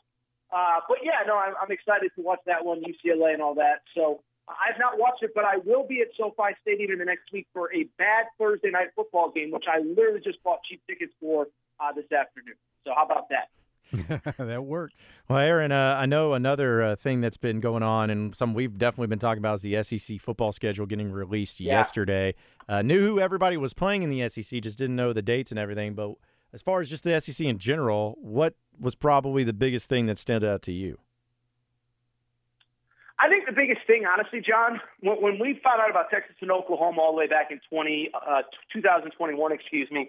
Uh, 0.50 0.80
but 0.88 0.98
yeah, 1.02 1.26
no, 1.26 1.36
I'm, 1.36 1.54
I'm 1.62 1.70
excited 1.70 2.10
to 2.16 2.22
watch 2.22 2.40
that 2.46 2.64
one, 2.64 2.82
UCLA 2.82 3.34
and 3.34 3.42
all 3.42 3.54
that. 3.54 3.82
So 3.94 4.22
I've 4.48 4.78
not 4.78 4.98
watched 4.98 5.22
it, 5.22 5.32
but 5.34 5.44
I 5.44 5.58
will 5.64 5.86
be 5.86 6.00
at 6.00 6.08
SoFi 6.16 6.56
Stadium 6.62 6.92
in 6.92 6.98
the 6.98 7.04
next 7.04 7.30
week 7.32 7.46
for 7.52 7.72
a 7.74 7.84
bad 7.98 8.26
Thursday 8.38 8.70
night 8.70 8.88
football 8.96 9.30
game, 9.30 9.50
which 9.50 9.64
I 9.68 9.80
literally 9.80 10.20
just 10.20 10.42
bought 10.42 10.60
cheap 10.64 10.80
tickets 10.88 11.12
for 11.20 11.48
uh, 11.80 11.92
this 11.92 12.10
afternoon. 12.10 12.54
So 12.84 12.92
how 12.96 13.04
about 13.04 13.28
that? 13.28 13.48
that 14.38 14.64
works. 14.64 15.00
Well, 15.28 15.38
Aaron, 15.38 15.72
uh, 15.72 15.96
I 15.98 16.06
know 16.06 16.34
another 16.34 16.82
uh, 16.82 16.96
thing 16.96 17.20
that's 17.20 17.36
been 17.36 17.60
going 17.60 17.82
on, 17.82 18.10
and 18.10 18.36
some 18.36 18.52
we've 18.52 18.76
definitely 18.76 19.06
been 19.06 19.18
talking 19.18 19.38
about 19.38 19.54
is 19.54 19.62
the 19.62 19.82
SEC 19.82 20.20
football 20.20 20.52
schedule 20.52 20.86
getting 20.86 21.10
released 21.10 21.60
yeah. 21.60 21.72
yesterday. 21.72 22.34
Uh, 22.68 22.82
knew 22.82 23.00
who 23.00 23.20
everybody 23.20 23.56
was 23.56 23.72
playing 23.72 24.02
in 24.02 24.10
the 24.10 24.28
SEC, 24.28 24.62
just 24.62 24.78
didn't 24.78 24.96
know 24.96 25.12
the 25.12 25.22
dates 25.22 25.50
and 25.50 25.58
everything. 25.58 25.94
But 25.94 26.14
as 26.52 26.62
far 26.62 26.80
as 26.80 26.88
just 26.88 27.04
the 27.04 27.20
SEC 27.20 27.46
in 27.46 27.58
general, 27.58 28.16
what 28.20 28.54
was 28.78 28.94
probably 28.94 29.44
the 29.44 29.52
biggest 29.52 29.88
thing 29.88 30.06
that 30.06 30.18
stood 30.18 30.44
out 30.44 30.62
to 30.62 30.72
you? 30.72 30.98
I 33.20 33.28
think 33.28 33.46
the 33.46 33.52
biggest 33.52 33.80
thing, 33.86 34.04
honestly, 34.06 34.40
John, 34.40 34.80
when, 35.02 35.40
we 35.40 35.60
found 35.64 35.80
out 35.80 35.90
about 35.90 36.08
Texas 36.08 36.36
and 36.40 36.52
Oklahoma 36.52 37.00
all 37.00 37.12
the 37.12 37.18
way 37.18 37.26
back 37.26 37.50
in 37.50 37.60
20, 37.68 38.10
uh, 38.14 38.42
2021, 38.72 39.52
excuse 39.52 39.90
me, 39.90 40.08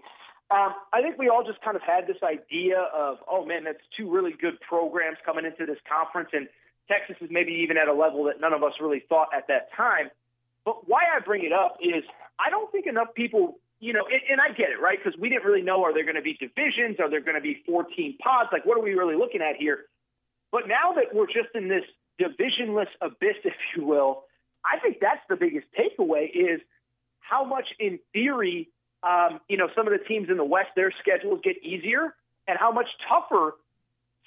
um, 0.51 0.73
I 0.93 1.01
think 1.01 1.17
we 1.17 1.27
all 1.27 1.43
just 1.43 1.61
kind 1.61 1.75
of 1.75 1.81
had 1.81 2.05
this 2.05 2.21
idea 2.23 2.79
of, 2.93 3.17
oh 3.29 3.45
man, 3.45 3.63
that's 3.63 3.81
two 3.97 4.09
really 4.09 4.33
good 4.39 4.59
programs 4.61 5.17
coming 5.25 5.45
into 5.45 5.65
this 5.65 5.79
conference, 5.89 6.29
and 6.33 6.47
Texas 6.87 7.17
is 7.21 7.29
maybe 7.31 7.51
even 7.51 7.77
at 7.77 7.87
a 7.87 7.93
level 7.93 8.23
that 8.25 8.39
none 8.39 8.53
of 8.53 8.63
us 8.63 8.73
really 8.81 9.03
thought 9.09 9.29
at 9.35 9.47
that 9.47 9.69
time. 9.75 10.09
But 10.65 10.87
why 10.87 11.01
I 11.15 11.19
bring 11.19 11.43
it 11.43 11.53
up 11.53 11.77
is 11.81 12.03
I 12.39 12.49
don't 12.49 12.71
think 12.71 12.85
enough 12.85 13.13
people 13.15 13.57
you 13.79 13.93
know, 13.93 14.03
and, 14.11 14.21
and 14.31 14.41
I 14.41 14.49
get 14.49 14.69
it, 14.69 14.79
right? 14.81 14.97
Because 15.01 15.19
we 15.19 15.29
didn't 15.29 15.45
really 15.45 15.61
know 15.61 15.83
are 15.83 15.93
there 15.93 16.03
going 16.03 16.15
to 16.15 16.21
be 16.21 16.33
divisions? 16.33 16.99
Are 16.99 17.09
there 17.09 17.21
going 17.21 17.35
to 17.35 17.41
be 17.41 17.63
14 17.65 18.17
pods? 18.17 18.49
Like, 18.51 18.65
what 18.65 18.77
are 18.77 18.83
we 18.83 18.93
really 18.93 19.15
looking 19.15 19.41
at 19.41 19.55
here? 19.55 19.85
But 20.51 20.67
now 20.67 20.93
that 20.95 21.13
we're 21.13 21.27
just 21.27 21.55
in 21.55 21.67
this 21.67 21.83
divisionless 22.19 22.89
abyss, 23.01 23.37
if 23.43 23.53
you 23.75 23.85
will, 23.85 24.23
I 24.65 24.79
think 24.79 24.97
that's 24.99 25.21
the 25.29 25.35
biggest 25.35 25.67
takeaway 25.77 26.29
is 26.33 26.61
how 27.19 27.45
much, 27.45 27.67
in 27.79 27.99
theory, 28.11 28.69
um, 29.03 29.39
you 29.47 29.55
know, 29.55 29.69
some 29.75 29.87
of 29.87 29.93
the 29.93 30.03
teams 30.05 30.29
in 30.29 30.37
the 30.37 30.43
West, 30.43 30.69
their 30.75 30.91
schedules 30.99 31.39
get 31.43 31.63
easier, 31.63 32.13
and 32.47 32.57
how 32.59 32.71
much 32.71 32.87
tougher 33.07 33.55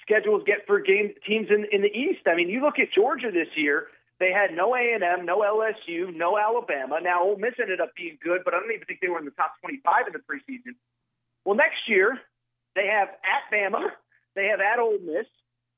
schedules 0.01 0.41
get 0.45 0.65
for 0.65 0.79
game 0.79 1.13
teams 1.27 1.49
in, 1.49 1.65
in 1.71 1.81
the 1.81 1.91
East. 1.91 2.21
I 2.25 2.35
mean, 2.35 2.49
you 2.49 2.61
look 2.61 2.79
at 2.79 2.91
Georgia 2.91 3.29
this 3.31 3.49
year 3.55 3.87
they 4.19 4.31
had 4.31 4.55
no 4.55 4.75
A&M, 4.75 5.25
no 5.25 5.39
LSU, 5.39 6.15
no 6.15 6.37
Alabama. 6.37 6.99
Now, 7.01 7.23
Ole 7.23 7.37
Miss 7.37 7.53
ended 7.59 7.81
up 7.81 7.91
being 7.95 8.17
good, 8.23 8.41
but 8.45 8.53
I 8.53 8.59
don't 8.59 8.71
even 8.71 8.85
think 8.85 8.99
they 9.01 9.09
were 9.09 9.19
in 9.19 9.25
the 9.25 9.31
top 9.31 9.53
25 9.61 10.07
in 10.07 10.13
the 10.13 10.19
preseason. 10.19 10.75
Well, 11.45 11.55
next 11.55 11.87
year 11.87 12.19
they 12.75 12.87
have 12.87 13.09
at 13.09 13.51
Bama, 13.51 13.89
they 14.35 14.47
have 14.47 14.59
at 14.59 14.79
Ole 14.79 14.99
Miss, 14.99 15.25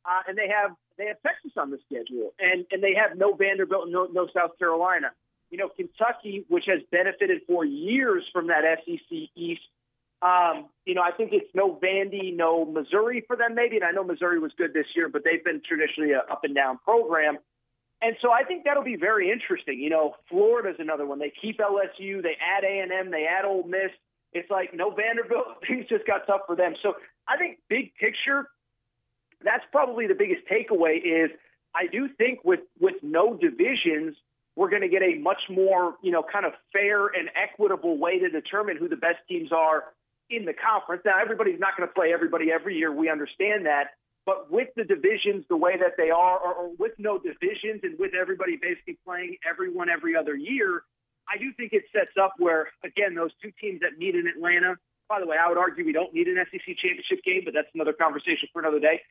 uh, 0.05 0.21
and 0.27 0.37
they 0.37 0.47
have 0.47 0.75
they 0.97 1.07
have 1.07 1.17
Texas 1.25 1.51
on 1.57 1.71
the 1.71 1.79
schedule, 1.85 2.33
and 2.39 2.65
and 2.71 2.83
they 2.83 2.93
have 2.95 3.17
no 3.17 3.33
Vanderbilt, 3.33 3.89
no 3.89 4.05
no 4.05 4.27
South 4.35 4.57
Carolina. 4.59 5.11
You 5.49 5.57
know, 5.57 5.69
Kentucky, 5.69 6.45
which 6.49 6.65
has 6.67 6.81
benefited 6.91 7.41
for 7.47 7.63
years 7.63 8.23
from 8.33 8.47
that 8.47 8.63
SEC 8.85 9.29
East. 9.35 9.61
Um, 10.21 10.69
you 10.85 10.95
know, 10.95 11.01
I 11.01 11.11
think 11.11 11.31
it's 11.33 11.49
no 11.53 11.75
Vandy, 11.75 12.35
no 12.35 12.65
Missouri 12.65 13.23
for 13.27 13.35
them, 13.35 13.53
maybe. 13.53 13.75
And 13.75 13.85
I 13.85 13.91
know 13.91 14.03
Missouri 14.03 14.39
was 14.39 14.51
good 14.57 14.73
this 14.73 14.87
year, 14.95 15.07
but 15.07 15.23
they've 15.23 15.43
been 15.43 15.61
traditionally 15.67 16.13
a 16.13 16.19
up 16.31 16.43
and 16.43 16.55
down 16.55 16.79
program. 16.79 17.37
And 18.01 18.15
so 18.21 18.31
I 18.31 18.43
think 18.43 18.65
that'll 18.65 18.83
be 18.83 18.97
very 18.97 19.31
interesting. 19.31 19.79
You 19.79 19.89
know, 19.89 20.15
Florida's 20.29 20.75
another 20.79 21.05
one. 21.05 21.19
They 21.19 21.31
keep 21.41 21.59
LSU, 21.59 22.21
they 22.21 22.37
add 22.39 22.63
A&M, 22.63 23.11
they 23.11 23.25
add 23.25 23.45
Ole 23.45 23.63
Miss. 23.63 23.91
It's 24.33 24.49
like 24.51 24.73
no 24.73 24.91
Vanderbilt. 24.91 25.45
Things 25.67 25.85
just 25.89 26.05
got 26.05 26.27
tough 26.27 26.41
for 26.45 26.55
them. 26.55 26.75
So 26.83 26.93
I 27.27 27.37
think 27.37 27.59
big 27.69 27.95
picture, 27.95 28.49
that's 29.43 29.63
probably 29.71 30.07
the 30.07 30.13
biggest 30.13 30.41
takeaway. 30.51 30.97
Is 30.97 31.31
I 31.73 31.87
do 31.87 32.09
think 32.17 32.39
with 32.43 32.61
with 32.79 32.95
no 33.01 33.33
divisions, 33.35 34.15
we're 34.55 34.69
going 34.69 34.81
to 34.81 34.89
get 34.89 35.01
a 35.01 35.15
much 35.15 35.41
more 35.49 35.95
you 36.03 36.11
know 36.11 36.23
kind 36.23 36.45
of 36.45 36.53
fair 36.73 37.07
and 37.07 37.29
equitable 37.35 37.97
way 37.97 38.19
to 38.19 38.29
determine 38.29 38.77
who 38.77 38.89
the 38.89 38.97
best 38.97 39.19
teams 39.29 39.51
are 39.51 39.85
in 40.29 40.45
the 40.45 40.53
conference. 40.53 41.03
Now 41.05 41.21
everybody's 41.21 41.59
not 41.59 41.77
going 41.77 41.87
to 41.87 41.93
play 41.93 42.11
everybody 42.13 42.51
every 42.51 42.77
year. 42.77 42.91
We 42.91 43.09
understand 43.09 43.65
that. 43.65 43.95
But 44.25 44.51
with 44.51 44.69
the 44.75 44.83
divisions 44.83 45.45
the 45.49 45.57
way 45.57 45.77
that 45.77 45.97
they 45.97 46.09
are, 46.09 46.37
or, 46.39 46.53
or 46.53 46.69
with 46.79 46.93
no 46.97 47.19
divisions 47.19 47.81
and 47.83 47.97
with 47.99 48.13
everybody 48.19 48.57
basically 48.57 48.97
playing 49.05 49.37
everyone 49.47 49.89
every 49.89 50.15
other 50.15 50.35
year, 50.35 50.83
I 51.29 51.37
do 51.37 51.53
think 51.53 51.73
it 51.73 51.83
sets 51.93 52.17
up 52.21 52.33
where, 52.37 52.69
again, 52.83 53.13
those 53.13 53.31
two 53.41 53.51
teams 53.61 53.81
that 53.81 53.97
meet 53.97 54.15
in 54.15 54.27
Atlanta. 54.27 54.77
By 55.07 55.19
the 55.19 55.27
way, 55.27 55.37
I 55.37 55.47
would 55.47 55.57
argue 55.57 55.85
we 55.85 55.93
don't 55.93 56.13
need 56.13 56.27
an 56.27 56.37
SEC 56.51 56.65
championship 56.65 57.23
game, 57.23 57.41
but 57.45 57.53
that's 57.53 57.69
another 57.75 57.93
conversation 57.93 58.49
for 58.51 58.59
another 58.59 58.79
day. 58.79 59.01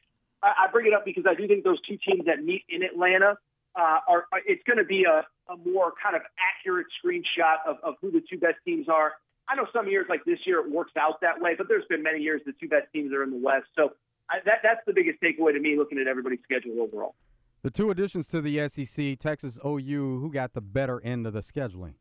I, 0.42 0.66
I 0.66 0.70
bring 0.72 0.86
it 0.86 0.92
up 0.92 1.04
because 1.04 1.24
I 1.28 1.34
do 1.34 1.46
think 1.46 1.62
those 1.62 1.80
two 1.82 1.96
teams 1.96 2.26
that 2.26 2.42
meet 2.42 2.64
in 2.68 2.82
Atlanta 2.82 3.38
uh, 3.76 3.98
are. 4.08 4.26
It's 4.46 4.62
going 4.66 4.78
to 4.78 4.84
be 4.84 5.04
a 5.04 5.26
a 5.48 5.56
more 5.56 5.92
kind 6.02 6.16
of 6.16 6.22
accurate 6.38 6.86
screenshot 7.04 7.56
of, 7.66 7.76
of 7.82 7.94
who 8.00 8.10
the 8.10 8.22
two 8.28 8.38
best 8.38 8.56
teams 8.64 8.88
are. 8.88 9.12
I 9.48 9.56
know 9.56 9.66
some 9.72 9.88
years 9.88 10.06
like 10.08 10.24
this 10.24 10.38
year 10.46 10.60
it 10.60 10.70
works 10.70 10.92
out 10.98 11.20
that 11.20 11.40
way, 11.40 11.54
but 11.56 11.68
there's 11.68 11.84
been 11.86 12.02
many 12.02 12.20
years 12.20 12.40
the 12.46 12.54
two 12.58 12.68
best 12.68 12.86
teams 12.92 13.12
are 13.12 13.22
in 13.22 13.30
the 13.30 13.36
West. 13.36 13.66
So 13.76 13.92
I, 14.30 14.38
that 14.44 14.60
that's 14.62 14.80
the 14.86 14.92
biggest 14.92 15.20
takeaway 15.20 15.52
to 15.52 15.60
me 15.60 15.76
looking 15.76 15.98
at 15.98 16.06
everybody's 16.06 16.40
schedule 16.44 16.80
overall. 16.80 17.14
The 17.62 17.70
two 17.70 17.90
additions 17.90 18.28
to 18.28 18.42
the 18.42 18.68
SEC, 18.68 19.18
Texas 19.18 19.58
OU, 19.64 20.18
who 20.20 20.30
got 20.30 20.52
the 20.52 20.60
better 20.60 21.00
end 21.02 21.26
of 21.26 21.32
the 21.32 21.40
scheduling? 21.40 21.94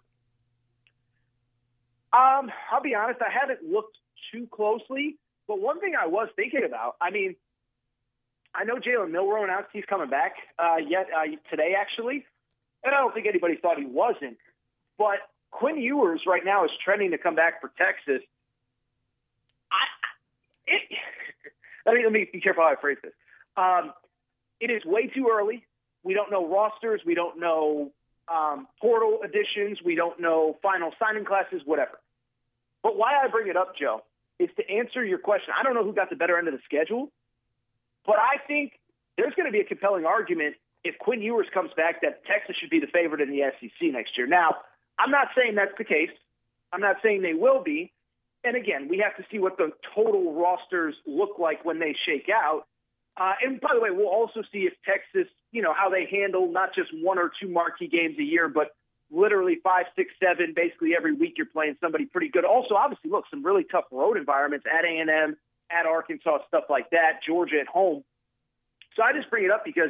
Um, 2.12 2.51
I'll 2.72 2.82
be 2.82 2.94
honest, 2.94 3.22
I 3.22 3.32
haven't 3.32 3.63
looked 3.63 3.98
too 4.32 4.48
closely, 4.51 5.18
but 5.48 5.62
one 5.62 5.80
thing 5.80 5.94
I 6.00 6.06
was 6.06 6.30
thinking 6.36 6.63
about, 6.65 6.96
I 7.01 7.10
mean, 7.12 7.36
I 8.53 8.65
know 8.65 8.75
Jalen 8.75 9.12
Milroe 9.12 9.44
announced 9.44 9.70
he's 9.74 9.86
coming 9.86 10.10
back 10.10 10.34
uh, 10.60 10.77
yet 10.77 11.08
uh, 11.15 11.24
today, 11.50 11.74
actually, 11.80 12.25
and 12.84 12.94
I 12.94 13.00
don't 13.00 13.13
think 13.13 13.25
anybody 13.25 13.56
thought 13.56 13.80
he 13.80 13.86
wasn't. 13.86 14.38
But 14.98 15.20
Quinn 15.50 15.77
Ewers 15.77 16.22
right 16.27 16.44
now 16.46 16.65
is 16.65 16.72
trending 16.84 17.12
to 17.12 17.18
come 17.18 17.36
back 17.36 17.62
for 17.62 17.72
Texas. 17.77 18.22
I, 19.72 19.84
it, 20.68 20.82
let 21.85 21.95
me 21.95 22.03
let 22.03 22.11
me 22.11 22.27
be 22.31 22.39
careful 22.39 22.63
how 22.63 22.69
I 22.69 22.75
phrase 22.79 22.97
this. 23.03 23.13
Um, 23.57 23.93
it 24.59 24.71
is 24.71 24.83
way 24.85 25.07
too 25.07 25.27
early. 25.31 25.65
We 26.03 26.13
don't 26.13 26.31
know 26.31 26.47
rosters. 26.47 27.01
We 27.05 27.15
don't 27.15 27.39
know 27.39 27.91
um, 28.33 28.67
portal 28.81 29.19
additions. 29.23 29.79
We 29.83 29.95
don't 29.95 30.19
know 30.19 30.57
final 30.61 30.91
signing 30.99 31.25
classes, 31.25 31.61
whatever. 31.65 31.99
But 32.81 32.97
why 32.97 33.13
I 33.23 33.27
bring 33.29 33.47
it 33.47 33.57
up, 33.57 33.75
Joe, 33.79 34.03
is 34.39 34.49
to 34.57 34.69
answer 34.69 35.03
your 35.03 35.19
question. 35.19 35.53
I 35.57 35.63
don't 35.63 35.73
know 35.73 35.83
who 35.83 35.93
got 35.93 36.09
the 36.09 36.15
better 36.15 36.37
end 36.37 36.47
of 36.47 36.53
the 36.53 36.59
schedule, 36.65 37.11
but 38.05 38.17
I 38.17 38.45
think 38.45 38.73
there's 39.17 39.33
going 39.35 39.45
to 39.45 39.51
be 39.51 39.59
a 39.59 39.65
compelling 39.65 40.05
argument 40.05 40.55
if 40.83 40.97
Quinn 40.99 41.21
Ewers 41.21 41.47
comes 41.53 41.71
back 41.77 42.01
that 42.01 42.25
Texas 42.25 42.57
should 42.59 42.69
be 42.69 42.79
the 42.79 42.87
favorite 42.87 43.21
in 43.21 43.29
the 43.29 43.41
SEC 43.59 43.93
next 43.93 44.17
year. 44.17 44.27
Now, 44.27 44.55
I'm 44.99 45.11
not 45.11 45.29
saying 45.35 45.55
that's 45.55 45.77
the 45.77 45.85
case. 45.85 46.11
I'm 46.73 46.81
not 46.81 46.97
saying 47.01 47.21
they 47.21 47.33
will 47.33 47.63
be. 47.63 47.92
And 48.43 48.55
again, 48.57 48.88
we 48.89 48.97
have 49.00 49.15
to 49.17 49.23
see 49.31 49.39
what 49.39 49.57
the 49.57 49.71
total 49.95 50.33
rosters 50.33 50.95
look 51.05 51.39
like 51.39 51.63
when 51.63 51.79
they 51.79 51.95
shake 52.05 52.29
out. 52.33 52.65
Uh, 53.15 53.33
and 53.43 53.62
by 53.62 53.69
the 53.73 53.79
way, 53.79 53.89
we'll 53.91 54.07
also 54.07 54.41
see 54.51 54.59
if 54.59 54.73
Texas, 54.85 55.31
you 55.51 55.62
know, 55.62 55.73
how 55.73 55.89
they 55.89 56.07
handle 56.09 56.51
not 56.51 56.73
just 56.75 56.89
one 57.01 57.19
or 57.19 57.31
two 57.41 57.47
marquee 57.47 57.88
games 57.88 58.17
a 58.19 58.23
year, 58.23 58.50
but 58.50 58.75
literally 59.12 59.59
five, 59.63 59.85
six, 59.95 60.12
seven, 60.21 60.53
basically 60.55 60.95
every 60.97 61.13
week 61.13 61.35
you're 61.38 61.45
playing 61.45 61.77
somebody 61.79 62.05
pretty 62.05 62.29
good. 62.29 62.43
Also, 62.43 62.73
obviously, 62.75 63.12
look, 63.12 63.25
some 63.29 63.45
really 63.45 63.63
tough 63.63 63.85
road 63.91 64.17
environments 64.17 64.65
at 64.65 64.83
A&M, 64.83 65.38
at 65.71 65.85
Arkansas, 65.85 66.39
stuff 66.47 66.65
like 66.69 66.89
that, 66.89 67.19
Georgia 67.25 67.59
at 67.62 67.67
home. 67.67 68.03
So 68.95 69.03
I 69.03 69.13
just 69.13 69.29
bring 69.29 69.45
it 69.45 69.51
up 69.51 69.63
because 69.63 69.89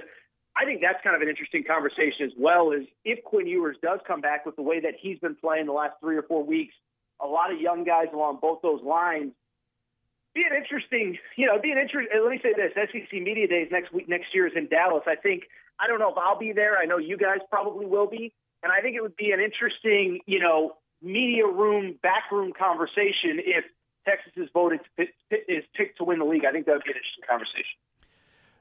I 0.56 0.66
think 0.66 0.82
that's 0.82 1.02
kind 1.04 1.16
of 1.16 1.22
an 1.22 1.30
interesting 1.30 1.64
conversation 1.64 2.26
as 2.26 2.34
well. 2.38 2.72
Is 2.72 2.86
if 3.04 3.24
Quinn 3.24 3.48
Ewers 3.48 3.78
does 3.82 4.00
come 4.06 4.22
back 4.22 4.46
with 4.46 4.56
the 4.56 4.62
way 4.62 4.82
that 4.82 4.94
he's 5.00 5.20
been 5.20 5.36
playing 5.36 5.66
the 5.66 5.74
last 5.74 5.96
three 6.02 6.18
or 6.18 6.24
four 6.24 6.44
weeks, 6.44 6.76
a 7.24 7.28
lot 7.28 7.52
of 7.52 7.60
young 7.60 7.84
guys 7.84 8.08
along 8.14 8.40
both 8.42 8.62
those 8.62 8.82
lines. 8.84 9.32
Be 10.36 10.44
an 10.50 10.58
interesting, 10.58 11.18
you 11.38 11.46
know, 11.46 11.62
be 11.62 11.72
an 11.72 11.78
interesting. 11.78 12.10
Let 12.22 12.32
me 12.32 12.40
say 12.42 12.54
this: 12.58 12.74
SEC 12.74 13.22
Media 13.22 13.48
Days 13.48 13.68
next 13.72 13.94
week, 13.94 14.10
next 14.10 14.34
year 14.34 14.48
is 14.48 14.54
in 14.56 14.68
Dallas. 14.68 15.04
I 15.06 15.16
think 15.16 15.44
I 15.80 15.88
don't 15.88 16.00
know 16.00 16.10
if 16.10 16.18
I'll 16.18 16.40
be 16.40 16.52
there. 16.52 16.78
I 16.78 16.86
know 16.86 16.98
you 16.98 17.18
guys 17.18 17.40
probably 17.50 17.86
will 17.86 18.08
be. 18.08 18.34
And 18.64 18.72
I 18.72 18.82
think 18.82 18.96
it 18.96 19.02
would 19.02 19.18
be 19.18 19.32
an 19.32 19.42
interesting, 19.42 20.22
you 20.26 20.40
know, 20.40 20.78
media 21.02 21.46
room, 21.46 22.00
backroom 22.02 22.54
conversation 22.58 23.40
if 23.44 23.66
Texas 24.08 24.32
is 24.38 24.50
voted 24.54 24.80
to, 24.98 25.04
is 25.48 25.64
picked 25.76 25.98
to 25.98 26.06
win 26.06 26.20
the 26.20 26.26
league. 26.26 26.46
I 26.46 26.52
think 26.52 26.66
that 26.66 26.74
would 26.74 26.84
be 26.84 26.92
an 26.92 26.98
interesting 26.98 27.26
conversation. 27.30 27.78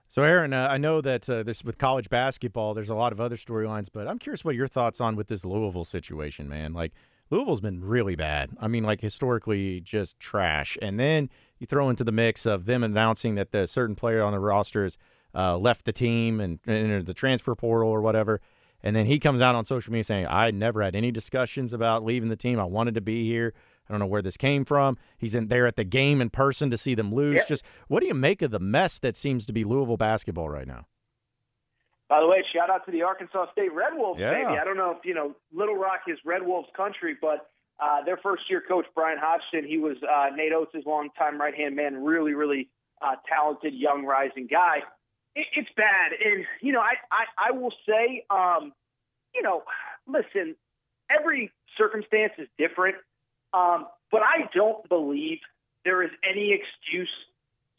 So, 0.09 0.25
Aaron, 0.25 0.53
uh, 0.53 0.69
I 0.71 0.77
know 0.77 1.01
that 1.01 1.31
uh, 1.31 1.43
this 1.43 1.65
with 1.65 1.79
college 1.79 2.11
basketball, 2.11 2.75
there's 2.75 2.91
a 2.91 2.95
lot 2.95 3.13
of 3.13 3.21
other 3.21 3.37
storylines, 3.37 3.89
but 3.91 4.07
I'm 4.07 4.19
curious 4.19 4.45
what 4.45 4.55
your 4.55 4.69
thoughts 4.69 5.01
on 5.01 5.17
with 5.17 5.29
this 5.29 5.45
Louisville 5.45 5.87
situation, 5.87 6.49
man. 6.49 6.75
Like 6.75 6.93
Louisville's 7.33 7.63
been 7.63 7.83
really 7.83 8.15
bad. 8.15 8.51
I 8.61 8.69
mean, 8.69 8.85
like 8.85 9.01
historically, 9.01 9.81
just 9.81 10.21
trash. 10.21 10.77
And 10.83 11.01
then 11.01 11.31
you 11.59 11.67
throw 11.67 11.89
into 11.89 12.05
the 12.05 12.13
mix 12.13 12.45
of 12.45 12.67
them 12.67 12.85
announcing 12.85 13.37
that 13.37 13.53
the 13.53 13.67
certain 13.67 13.97
player 13.97 14.23
on 14.23 14.33
the 14.33 14.39
roster 14.39 14.85
has 14.85 14.99
uh, 15.35 15.57
left 15.57 15.87
the 15.87 15.95
team 15.95 16.41
and 16.41 16.59
entered 16.69 17.07
the 17.07 17.15
transfer 17.15 17.55
portal 17.55 17.89
or 17.89 18.03
whatever. 18.03 18.43
And 18.83 18.95
then 18.95 19.07
he 19.07 19.19
comes 19.19 19.41
out 19.41 19.55
on 19.55 19.65
social 19.65 19.95
media 19.95 20.05
saying, 20.05 20.27
I 20.29 20.51
never 20.51 20.83
had 20.83 20.95
any 20.95 21.11
discussions 21.11 21.73
about 21.73 22.05
leaving 22.05 22.29
the 22.29 22.37
team. 22.37 22.61
I 22.61 22.65
wanted 22.65 22.95
to 22.97 23.01
be 23.01 23.27
here. 23.27 23.55
I 23.89 23.93
don't 23.93 24.01
know 24.01 24.07
where 24.07 24.23
this 24.23 24.37
came 24.37 24.67
from. 24.67 24.99
He's 25.17 25.35
in 25.35 25.49
there 25.49 25.67
at 25.67 25.77
the 25.77 25.85
game 25.85 26.21
in 26.21 26.29
person 26.29 26.71
to 26.71 26.77
see 26.77 26.95
them 26.95 27.13
lose. 27.13 27.45
Just 27.47 27.65
what 27.89 28.01
do 28.01 28.09
you 28.09 28.15
make 28.15 28.43
of 28.43 28.51
the 28.51 28.61
mess 28.61 28.99
that 28.99 29.17
seems 29.17 29.47
to 29.47 29.55
be 29.55 29.65
Louisville 29.65 29.97
basketball 29.97 30.51
right 30.51 30.67
now? 30.67 30.87
By 32.13 32.21
the 32.21 32.27
way, 32.27 32.45
shout 32.55 32.69
out 32.69 32.85
to 32.85 32.93
the 32.93 33.03
Arkansas 33.03 33.47
State 33.53 33.73
Red 33.73 33.95
Wolves, 33.95 34.21
yeah. 34.21 34.33
baby. 34.33 34.59
I 34.59 34.65
don't 34.65 34.77
know 34.77 34.91
if 34.91 34.99
you 35.05 35.15
know 35.15 35.35
Little 35.51 35.77
Rock 35.77 36.03
is 36.09 36.19
Red 36.27 36.43
Wolves 36.43 36.69
country, 36.77 37.17
but 37.19 37.49
uh, 37.81 38.05
their 38.05 38.19
first 38.19 38.43
year 38.51 38.63
coach 38.67 38.85
Bryan 38.95 39.19
Hodgson, 39.19 39.67
he 39.67 39.79
was 39.79 39.97
uh, 40.03 40.29
Nate 40.37 40.53
Oats' 40.53 40.85
longtime 40.85 41.41
right 41.41 41.55
hand 41.55 41.75
man, 41.75 42.05
really, 42.05 42.35
really 42.35 42.69
uh, 43.01 43.15
talented 43.27 43.73
young 43.73 44.05
rising 44.05 44.47
guy 44.47 44.83
it, 45.35 45.47
it's 45.55 45.69
bad. 45.77 46.13
And 46.25 46.45
you 46.61 46.73
know, 46.73 46.81
I 46.81 46.95
I, 47.11 47.49
I 47.49 47.51
will 47.53 47.73
say, 47.89 48.25
um, 48.31 48.73
you 49.35 49.43
know, 49.43 49.63
listen, 50.07 50.55
every 51.11 51.51
circumstance 51.77 52.33
is 52.39 52.49
different, 52.59 52.97
um, 53.53 53.87
but 54.11 54.23
I 54.23 54.49
don't 54.55 54.87
believe 54.89 55.39
there 55.85 56.03
is 56.03 56.11
any 56.29 56.53
excuse 56.53 57.11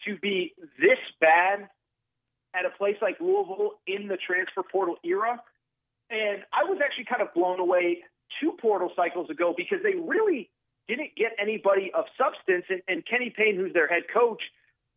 to 0.05 0.17
be 0.17 0.53
this 0.79 0.99
bad 1.21 1.69
at 2.53 2.65
a 2.65 2.69
place 2.69 2.95
like 3.01 3.19
Louisville 3.19 3.79
in 3.87 4.07
the 4.07 4.17
transfer 4.17 4.63
portal 4.63 4.97
era. 5.03 5.41
And 6.09 6.43
I 6.53 6.63
was 6.65 6.79
actually 6.83 7.05
kind 7.05 7.21
of 7.21 7.33
blown 7.33 7.59
away 7.59 8.03
two 8.39 8.53
portal 8.61 8.91
cycles 8.95 9.29
ago 9.29 9.53
because 9.55 9.79
they 9.83 9.95
really 9.95 10.49
didn't 10.87 11.15
get 11.15 11.31
anybody 11.39 11.91
of 11.93 12.05
substance. 12.17 12.65
And, 12.69 12.81
and 12.87 13.05
Kenny 13.05 13.33
Payne, 13.35 13.55
who's 13.55 13.73
their 13.73 13.87
head 13.87 14.03
coach, 14.13 14.41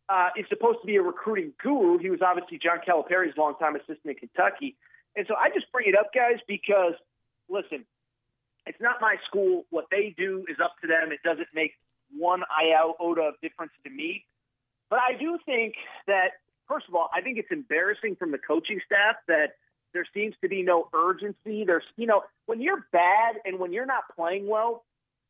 uh, 0.09 0.29
is 0.37 0.45
supposed 0.49 0.79
to 0.81 0.87
be 0.87 0.95
a 0.95 1.01
recruiting 1.01 1.53
guru. 1.61 1.97
He 1.97 2.09
was 2.09 2.19
obviously 2.21 2.59
John 2.59 2.79
Calipari's 2.85 3.35
longtime 3.37 3.75
assistant 3.75 4.05
in 4.05 4.15
Kentucky. 4.15 4.75
And 5.15 5.25
so 5.27 5.35
I 5.35 5.49
just 5.49 5.71
bring 5.71 5.87
it 5.87 5.95
up, 5.97 6.13
guys, 6.13 6.39
because 6.47 6.93
listen, 7.49 7.85
it's 8.65 8.79
not 8.81 8.97
my 9.01 9.15
school. 9.25 9.65
What 9.69 9.85
they 9.89 10.13
do 10.17 10.45
is 10.49 10.57
up 10.63 10.75
to 10.81 10.87
them. 10.87 11.11
It 11.11 11.19
doesn't 11.23 11.47
make 11.53 11.73
one 12.15 12.43
iota 12.51 13.21
of 13.21 13.33
difference 13.41 13.71
to 13.83 13.89
me. 13.89 14.25
But 14.89 14.99
I 14.99 15.17
do 15.17 15.39
think 15.45 15.75
that, 16.07 16.39
first 16.67 16.87
of 16.87 16.95
all, 16.95 17.09
I 17.13 17.21
think 17.21 17.37
it's 17.37 17.51
embarrassing 17.51 18.15
from 18.17 18.31
the 18.31 18.37
coaching 18.37 18.79
staff 18.85 19.15
that 19.27 19.55
there 19.93 20.05
seems 20.13 20.35
to 20.41 20.49
be 20.49 20.63
no 20.63 20.89
urgency. 20.93 21.63
There's, 21.65 21.83
you 21.95 22.07
know, 22.07 22.23
when 22.45 22.61
you're 22.61 22.85
bad 22.91 23.35
and 23.45 23.59
when 23.59 23.73
you're 23.73 23.85
not 23.85 24.03
playing 24.15 24.47
well, 24.47 24.83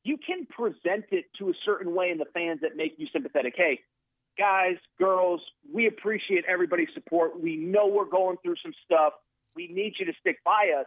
you 0.03 0.17
can 0.17 0.45
present 0.45 1.05
it 1.11 1.25
to 1.39 1.49
a 1.49 1.53
certain 1.65 1.93
way 1.93 2.11
in 2.11 2.17
the 2.17 2.25
fans 2.33 2.61
that 2.61 2.75
make 2.75 2.95
you 2.97 3.07
sympathetic. 3.11 3.53
Hey, 3.55 3.81
guys, 4.37 4.77
girls, 4.99 5.41
we 5.73 5.87
appreciate 5.87 6.45
everybody's 6.47 6.89
support. 6.93 7.41
We 7.41 7.55
know 7.55 7.87
we're 7.87 8.05
going 8.05 8.37
through 8.43 8.55
some 8.63 8.73
stuff. 8.85 9.13
We 9.55 9.67
need 9.67 9.93
you 9.99 10.05
to 10.05 10.13
stick 10.19 10.37
by 10.45 10.73
us. 10.79 10.85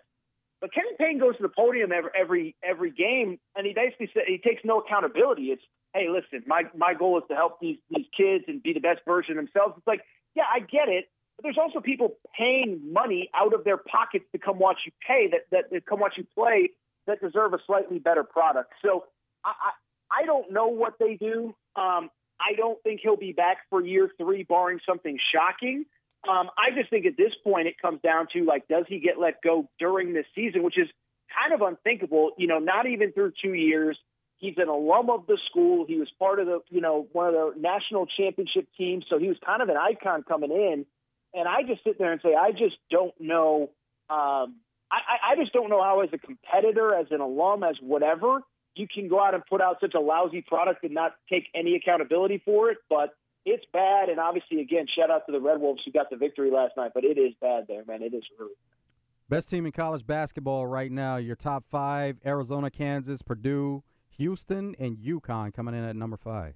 But 0.60 0.74
Kenny 0.74 0.90
Payne 0.98 1.18
goes 1.18 1.36
to 1.36 1.42
the 1.42 1.48
podium 1.48 1.90
every 1.90 2.10
every 2.14 2.56
every 2.62 2.90
game, 2.90 3.38
and 3.56 3.66
he 3.66 3.72
basically 3.72 4.10
said 4.12 4.24
he 4.26 4.38
takes 4.38 4.62
no 4.62 4.80
accountability. 4.80 5.44
It's 5.44 5.62
hey, 5.94 6.08
listen, 6.08 6.44
my 6.46 6.64
my 6.76 6.94
goal 6.94 7.18
is 7.18 7.24
to 7.30 7.34
help 7.34 7.60
these 7.60 7.78
these 7.88 8.06
kids 8.16 8.44
and 8.46 8.62
be 8.62 8.74
the 8.74 8.80
best 8.80 9.00
version 9.06 9.38
of 9.38 9.44
themselves. 9.44 9.74
It's 9.78 9.86
like, 9.86 10.02
yeah, 10.34 10.44
I 10.52 10.60
get 10.60 10.88
it, 10.88 11.08
but 11.36 11.44
there's 11.44 11.58
also 11.58 11.80
people 11.80 12.16
paying 12.36 12.92
money 12.92 13.30
out 13.34 13.54
of 13.54 13.64
their 13.64 13.76
pockets 13.76 14.24
to 14.32 14.38
come 14.38 14.58
watch 14.58 14.78
you 14.86 14.92
pay 15.06 15.28
that 15.32 15.46
that, 15.50 15.70
that 15.70 15.86
come 15.86 16.00
watch 16.00 16.14
you 16.16 16.26
play 16.34 16.70
that 17.06 17.20
deserve 17.20 17.54
a 17.54 17.58
slightly 17.66 17.98
better 17.98 18.24
product. 18.24 18.72
So 18.82 19.04
I 19.44 19.50
I, 19.50 20.22
I 20.22 20.26
don't 20.26 20.52
know 20.52 20.68
what 20.68 20.94
they 20.98 21.14
do. 21.14 21.54
Um, 21.76 22.10
I 22.40 22.54
don't 22.56 22.82
think 22.82 23.00
he'll 23.02 23.16
be 23.16 23.32
back 23.32 23.58
for 23.68 23.84
year 23.84 24.10
three, 24.18 24.44
barring 24.44 24.80
something 24.86 25.18
shocking. 25.32 25.84
Um, 26.28 26.50
I 26.58 26.70
just 26.74 26.90
think 26.90 27.06
at 27.06 27.16
this 27.16 27.32
point 27.44 27.68
it 27.68 27.76
comes 27.80 28.00
down 28.02 28.26
to 28.34 28.44
like, 28.44 28.68
does 28.68 28.84
he 28.88 28.98
get 28.98 29.18
let 29.18 29.42
go 29.42 29.68
during 29.78 30.12
this 30.12 30.26
season, 30.34 30.62
which 30.62 30.78
is 30.78 30.88
kind 31.34 31.54
of 31.54 31.66
unthinkable. 31.66 32.32
You 32.38 32.46
know, 32.46 32.58
not 32.58 32.86
even 32.86 33.12
through 33.12 33.32
two 33.42 33.54
years. 33.54 33.98
He's 34.40 34.54
an 34.56 34.68
alum 34.68 35.10
of 35.10 35.26
the 35.26 35.38
school. 35.50 35.84
He 35.86 35.96
was 35.96 36.08
part 36.18 36.40
of 36.40 36.46
the, 36.46 36.60
you 36.70 36.80
know, 36.80 37.06
one 37.12 37.28
of 37.28 37.34
the 37.34 37.52
national 37.60 38.06
championship 38.06 38.66
teams. 38.76 39.04
So 39.08 39.18
he 39.18 39.28
was 39.28 39.36
kind 39.44 39.60
of 39.60 39.68
an 39.68 39.76
icon 39.76 40.24
coming 40.26 40.50
in. 40.50 40.86
And 41.34 41.46
I 41.46 41.62
just 41.62 41.84
sit 41.84 41.98
there 41.98 42.10
and 42.10 42.20
say, 42.22 42.34
I 42.34 42.50
just 42.52 42.76
don't 42.90 43.14
know. 43.20 43.70
Um, 44.08 44.56
I, 44.90 45.32
I 45.32 45.36
just 45.36 45.52
don't 45.52 45.68
know 45.68 45.82
how, 45.82 46.00
as 46.00 46.08
a 46.12 46.18
competitor, 46.18 46.94
as 46.94 47.06
an 47.10 47.20
alum, 47.20 47.62
as 47.62 47.76
whatever, 47.82 48.40
you 48.74 48.88
can 48.92 49.08
go 49.08 49.20
out 49.22 49.34
and 49.34 49.44
put 49.44 49.60
out 49.60 49.76
such 49.80 49.94
a 49.94 50.00
lousy 50.00 50.40
product 50.40 50.82
and 50.84 50.94
not 50.94 51.12
take 51.28 51.44
any 51.54 51.76
accountability 51.76 52.42
for 52.44 52.70
it. 52.70 52.78
But 52.88 53.14
it's 53.44 53.64
bad. 53.72 54.08
And 54.08 54.18
obviously, 54.18 54.60
again, 54.60 54.86
shout 54.98 55.10
out 55.10 55.26
to 55.26 55.32
the 55.32 55.40
Red 55.40 55.60
Wolves 55.60 55.82
who 55.84 55.92
got 55.92 56.08
the 56.10 56.16
victory 56.16 56.50
last 56.50 56.78
night. 56.78 56.92
But 56.94 57.04
it 57.04 57.18
is 57.18 57.34
bad 57.40 57.66
there, 57.68 57.84
man. 57.86 58.02
It 58.02 58.14
is 58.14 58.24
really. 58.38 58.52
bad. 58.54 59.36
Best 59.36 59.50
team 59.50 59.66
in 59.66 59.72
college 59.72 60.04
basketball 60.06 60.66
right 60.66 60.90
now. 60.90 61.16
Your 61.16 61.36
top 61.36 61.64
five: 61.66 62.18
Arizona, 62.26 62.70
Kansas, 62.70 63.22
Purdue, 63.22 63.84
Houston, 64.20 64.76
and 64.78 64.98
UConn 64.98 65.54
coming 65.54 65.74
in 65.74 65.82
at 65.82 65.96
number 65.96 66.18
five. 66.18 66.54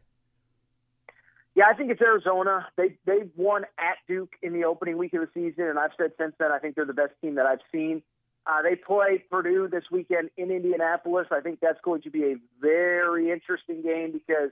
Yeah, 1.55 1.65
I 1.67 1.75
think 1.75 1.91
it's 1.91 2.03
Arizona. 2.03 2.67
They 2.77 2.97
they 3.07 3.21
won 3.37 3.65
at 3.79 3.97
Duke 4.07 4.35
in 4.43 4.53
the 4.53 4.65
opening 4.65 4.99
week 4.99 5.15
of 5.15 5.23
the 5.23 5.29
season, 5.33 5.65
and 5.65 5.79
I've 5.79 5.93
said 5.97 6.13
since 6.19 6.35
then 6.39 6.53
I 6.53 6.59
think 6.59 6.75
they're 6.75 6.85
the 6.85 6.93
best 6.93 7.13
team 7.23 7.37
that 7.37 7.47
I've 7.47 7.63
seen. 7.73 8.03
Uh, 8.47 8.61
they 8.61 8.77
play 8.77 9.25
Purdue 9.31 9.69
this 9.69 9.85
weekend 9.91 10.29
in 10.37 10.51
Indianapolis. 10.51 11.29
I 11.31 11.41
think 11.41 11.61
that's 11.61 11.81
going 11.83 12.03
to 12.03 12.11
be 12.11 12.25
a 12.25 12.35
very 12.61 13.31
interesting 13.31 13.81
game 13.81 14.13
because 14.13 14.51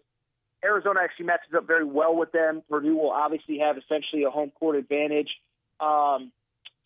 Arizona 0.65 1.01
actually 1.03 1.27
matches 1.27 1.53
up 1.55 1.67
very 1.67 1.85
well 1.85 2.17
with 2.17 2.33
them. 2.33 2.63
Purdue 2.71 2.97
will 2.97 3.11
obviously 3.11 3.59
have 3.59 3.77
essentially 3.77 4.23
a 4.23 4.31
home 4.31 4.51
court 4.59 4.77
advantage. 4.77 5.29
Um, 5.81 6.33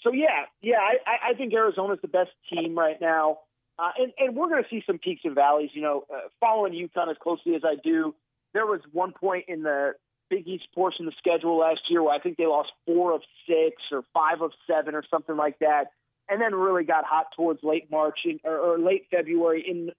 so 0.03 0.13
yeah, 0.13 0.47
yeah, 0.61 0.79
I, 0.79 1.31
I 1.31 1.35
think 1.35 1.53
Arizona's 1.53 2.01
the 2.03 2.09
best 2.09 2.31
team 2.51 2.77
right 2.77 3.01
now, 3.01 3.41
uh, 3.79 3.91
and 3.99 4.13
and 4.19 4.37
we're 4.37 4.49
going 4.49 4.63
to 4.63 4.69
see 4.69 4.83
some 4.87 4.99
peaks 4.99 5.23
and 5.25 5.35
valleys. 5.35 5.71
You 5.75 5.83
know, 5.83 6.05
uh, 6.13 6.29
following 6.41 6.73
UConn 6.73 7.11
as 7.11 7.17
closely 7.23 7.55
as 7.55 7.63
I 7.65 7.77
do, 7.83 8.15
there 8.55 8.67
was 8.67 8.81
one 8.93 9.13
point 9.13 9.45
in 9.49 9.63
the 9.63 9.93
Big 10.31 10.47
East 10.49 10.67
portion 10.75 11.07
of 11.07 11.13
the 11.13 11.17
schedule 11.19 11.59
last 11.59 11.81
year 11.89 12.03
where 12.03 12.15
I 12.15 12.19
think 12.19 12.37
they 12.37 12.47
lost 12.47 12.71
four 12.87 13.13
of 13.13 13.23
six 13.47 13.83
or 13.93 14.03
five 14.13 14.41
of 14.41 14.53
seven 14.67 14.95
or 14.95 15.03
something 15.11 15.37
like 15.37 15.59
that, 15.61 15.87
and 16.29 16.41
then 16.41 16.55
really 16.55 16.85
got 16.85 17.05
hot 17.05 17.27
towards 17.37 17.61
late 17.63 17.91
March 17.91 18.21
in, 18.25 18.41
or, 18.45 18.57
or 18.59 18.79
late 18.79 19.07
February 19.11 19.65
in 19.69 19.91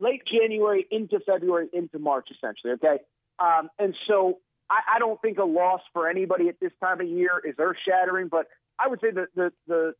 late 0.00 0.22
January 0.26 0.86
into 0.90 1.18
February 1.20 1.68
into 1.72 1.98
March 1.98 2.28
essentially. 2.30 2.74
Okay, 2.74 3.02
um, 3.38 3.68
and 3.78 3.94
so 4.06 4.38
I, 4.70 4.96
I 4.96 4.98
don't 4.98 5.20
think 5.20 5.38
a 5.38 5.44
loss 5.44 5.80
for 5.92 6.08
anybody 6.08 6.48
at 6.48 6.60
this 6.60 6.72
time 6.80 7.00
of 7.00 7.08
year 7.08 7.40
is 7.44 7.54
earth 7.58 7.78
shattering, 7.86 8.28
but 8.28 8.46
I 8.78 8.88
would 8.88 9.00
say 9.00 9.10
that 9.10 9.28
the, 9.34 9.52
the 9.66 9.94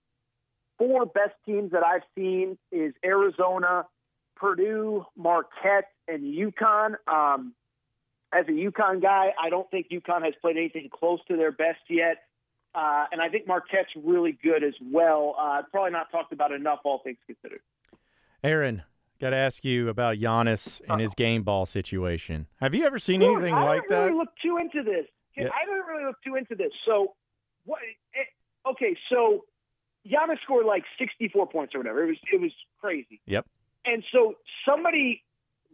four 0.79 1.07
best 1.07 1.35
teams 1.45 1.73
that 1.73 1.85
I've 1.85 2.03
seen 2.15 2.57
is 2.73 2.95
Arizona, 3.05 3.85
Purdue, 4.37 5.05
Marquette, 5.17 5.91
and 6.07 6.23
UConn. 6.23 6.95
Um, 7.07 7.55
as 8.33 8.47
a 8.47 8.53
UConn 8.53 9.03
guy, 9.03 9.33
I 9.41 9.51
don't 9.51 9.71
think 9.71 9.89
UConn 9.91 10.23
has 10.25 10.35
played 10.41 10.57
anything 10.57 10.89
close 10.93 11.21
to 11.29 11.37
their 11.37 11.53
best 11.53 11.81
yet. 11.89 12.19
Uh, 12.75 13.07
and 13.11 13.21
I 13.21 13.29
think 13.29 13.47
Marquette's 13.47 13.91
really 13.97 14.39
good 14.43 14.63
as 14.63 14.75
well. 14.93 15.35
Uh, 15.39 15.63
probably 15.71 15.91
not 15.91 16.11
talked 16.11 16.33
about 16.33 16.53
enough, 16.53 16.81
all 16.85 17.01
things 17.03 17.17
considered. 17.27 17.61
Aaron, 18.45 18.83
got 19.21 19.31
to 19.31 19.37
ask 19.37 19.65
you 19.65 19.89
about 19.89 20.17
Giannis 20.17 20.81
and 20.89 21.01
his 21.01 21.15
game 21.15 21.43
ball 21.43 21.67
situation. 21.67 22.47
Have 22.61 22.75
you 22.75 22.85
ever 22.85 22.99
seen 22.99 23.23
anything 23.23 23.55
I 23.55 23.65
like 23.65 23.89
that? 23.89 24.05
really 24.05 24.17
look 24.19 24.29
too 24.43 24.59
into 24.59 24.83
this. 24.83 25.07
Yeah. 25.37 25.49
I 25.49 25.65
didn't 25.65 25.87
really 25.87 26.05
look 26.05 26.17
too 26.23 26.37
into 26.37 26.55
this. 26.55 26.71
So, 26.85 27.15
what? 27.65 27.81
It, 28.13 28.29
okay, 28.71 28.97
so 29.11 29.45
Giannis 30.07 30.41
scored 30.43 30.67
like 30.67 30.85
64 30.99 31.49
points 31.49 31.75
or 31.75 31.79
whatever. 31.79 32.05
It 32.05 32.09
was 32.09 32.17
it 32.33 32.41
was 32.41 32.53
crazy. 32.81 33.21
Yep. 33.27 33.47
And 33.85 34.05
so 34.13 34.35
somebody 34.67 35.23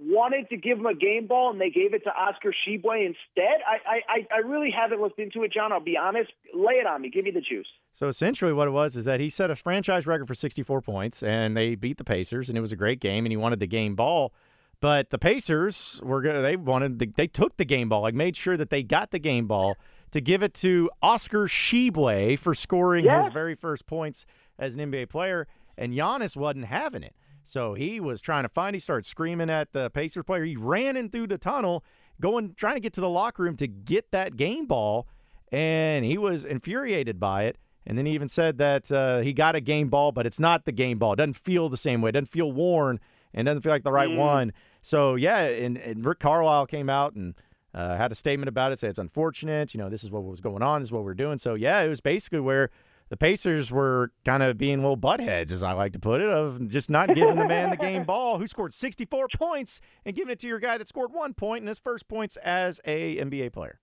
wanted 0.01 0.49
to 0.51 0.57
give 0.57 0.79
him 0.79 0.87
a 0.87 0.95
game 0.95 1.27
ball, 1.27 1.51
and 1.51 1.61
they 1.61 1.71
gave 1.71 1.95
it 1.95 2.03
to 2.05 2.11
Oscar 2.11 2.53
Tshiebwe 2.53 3.07
instead. 3.07 3.61
I 3.67 4.01
I 4.09 4.27
I 4.35 4.39
really 4.39 4.71
haven't 4.71 5.01
looked 5.01 5.19
into 5.19 5.43
it, 5.43 5.53
John. 5.53 5.73
I'll 5.73 5.81
be 5.81 5.97
honest. 5.97 6.31
Lay 6.53 6.75
it 6.75 6.87
on 6.87 7.03
me. 7.03 7.11
Give 7.11 7.25
me 7.25 7.31
the 7.31 7.41
juice. 7.41 7.69
So 7.93 8.09
essentially, 8.09 8.53
what 8.53 8.69
it 8.69 8.73
was 8.73 8.97
is 8.97 9.05
that 9.05 9.21
he 9.21 9.31
set 9.31 9.51
a 9.51 9.57
franchise 9.57 10.07
record 10.07 10.27
for 10.27 10.35
64 10.35 10.81
points, 10.83 11.23
and 11.23 11.57
they 11.57 11.75
beat 11.75 11.99
the 11.99 12.05
Pacers, 12.05 12.49
and 12.49 12.59
it 12.59 12.61
was 12.61 12.73
a 12.73 12.77
great 12.77 13.01
game, 13.01 13.25
and 13.25 13.33
he 13.33 13.37
wanted 13.37 13.61
the 13.61 13.67
game 13.67 13.95
ball. 13.95 14.33
But 14.81 15.11
the 15.11 15.19
Pacers 15.19 16.01
were 16.03 16.21
gonna, 16.21 16.43
they 16.43 16.57
wanted 16.57 16.99
the, 16.99 17.07
they 17.07 17.27
took 17.27 17.57
the 17.57 17.65
game 17.65 17.89
ball, 17.89 18.03
like 18.03 18.15
made 18.15 18.37
sure 18.37 18.57
that 18.57 18.71
they 18.71 18.83
got 18.83 19.13
the 19.13 19.19
game 19.19 19.47
ball 19.47 19.77
to 20.15 20.21
give 20.21 20.43
it 20.43 20.55
to 20.55 20.89
Oscar 21.03 21.45
Tshiebwe 21.47 22.39
for 22.39 22.55
scoring 22.55 23.05
Yes. 23.05 23.27
his 23.27 23.35
very 23.35 23.55
first 23.55 23.85
points 23.87 24.25
as 24.59 24.77
an 24.77 24.91
NBA 24.91 25.09
player, 25.11 25.47
and 25.77 25.93
Giannis 25.93 26.37
wasn't 26.37 26.65
having 26.67 27.03
it. 27.03 27.15
So 27.43 27.75
he 27.75 28.01
was 28.01 28.21
trying 28.21 28.45
to 28.45 28.49
find. 28.49 28.75
He 28.75 28.81
started 28.81 29.05
screaming 29.05 29.51
at 29.51 29.73
the 29.73 29.91
Pacers 29.91 30.25
player. 30.25 30.45
He 30.45 30.57
ran 30.57 30.97
in 30.97 31.11
through 31.11 31.27
the 31.27 31.37
tunnel, 31.37 31.85
going 32.21 32.55
trying 32.57 32.75
to 32.77 32.81
get 32.81 32.93
to 32.95 33.01
the 33.03 33.09
locker 33.09 33.43
room 33.43 33.57
to 33.57 33.67
get 33.67 34.11
that 34.13 34.37
game 34.37 34.67
ball, 34.67 35.07
and 35.53 36.05
he 36.05 36.17
was 36.17 36.45
infuriated 36.45 37.21
by 37.21 37.45
it. 37.45 37.59
And 37.87 37.99
then 37.99 38.07
he 38.07 38.13
even 38.13 38.29
said 38.29 38.57
that 38.59 38.91
uh, 38.91 39.19
he 39.21 39.33
got 39.35 39.57
a 39.57 39.61
game 39.61 39.89
ball, 39.89 40.11
but 40.13 40.25
it's 40.25 40.41
not 40.41 40.65
the 40.65 40.73
game 40.73 40.99
ball. 40.99 41.13
It 41.13 41.17
doesn't 41.17 41.37
feel 41.37 41.69
the 41.69 41.77
same 41.77 42.01
way. 42.01 42.09
It 42.09 42.13
doesn't 42.13 42.31
feel 42.31 42.51
worn 42.51 42.99
and 43.35 43.45
doesn't 43.45 43.61
feel 43.63 43.73
like 43.73 43.83
the 43.85 43.93
right 43.93 44.09
Mm. 44.09 44.17
one. 44.17 44.53
So 44.81 45.17
yeah, 45.17 45.41
and, 45.41 45.77
and 45.77 46.05
Rick 46.07 46.21
Carlisle 46.21 46.67
came 46.67 46.89
out 46.89 47.15
and 47.15 47.35
uh, 47.75 47.97
had 47.97 48.13
a 48.13 48.15
statement 48.15 48.49
about 48.49 48.73
it. 48.73 48.79
Said 48.79 48.91
it's 48.91 48.99
unfortunate. 48.99 49.75
You 49.75 49.79
know, 49.79 49.89
this 49.91 50.05
is 50.05 50.11
what 50.11 50.23
was 50.25 50.41
going 50.41 50.63
on. 50.63 50.81
This 50.81 50.89
is 50.89 50.93
what 50.93 51.05
we're 51.05 51.15
doing. 51.15 51.39
So 51.39 51.55
yeah, 51.55 51.81
it 51.81 51.89
was 51.89 52.01
basically 52.01 52.41
where 52.41 52.71
the 53.11 53.17
Pacers 53.17 53.71
were 53.71 54.13
kind 54.25 54.43
of 54.43 54.57
being 54.57 54.79
little 54.79 54.97
buttheads, 54.97 55.53
as 55.53 55.63
I 55.63 55.73
like 55.73 55.93
to 55.93 55.99
put 55.99 56.21
it, 56.23 56.29
of 56.29 56.69
just 56.69 56.89
not 56.89 57.09
giving 57.15 57.37
the 57.37 57.47
man 57.47 57.71
the 57.71 57.77
game 57.77 58.05
ball, 58.07 58.39
who 58.39 58.47
scored 58.47 58.73
64 58.73 59.29
points, 59.37 59.81
and 60.07 60.17
giving 60.17 60.33
it 60.33 60.39
to 60.41 60.47
your 60.47 60.59
guy 60.59 60.79
that 60.79 60.89
scored 60.89 61.13
one 61.13 61.35
point 61.35 61.63
in 61.63 61.69
his 61.69 61.79
first 61.79 62.09
points 62.09 62.37
as 62.39 62.81
a 62.87 63.17
NBA 63.19 63.53
player. 63.53 63.79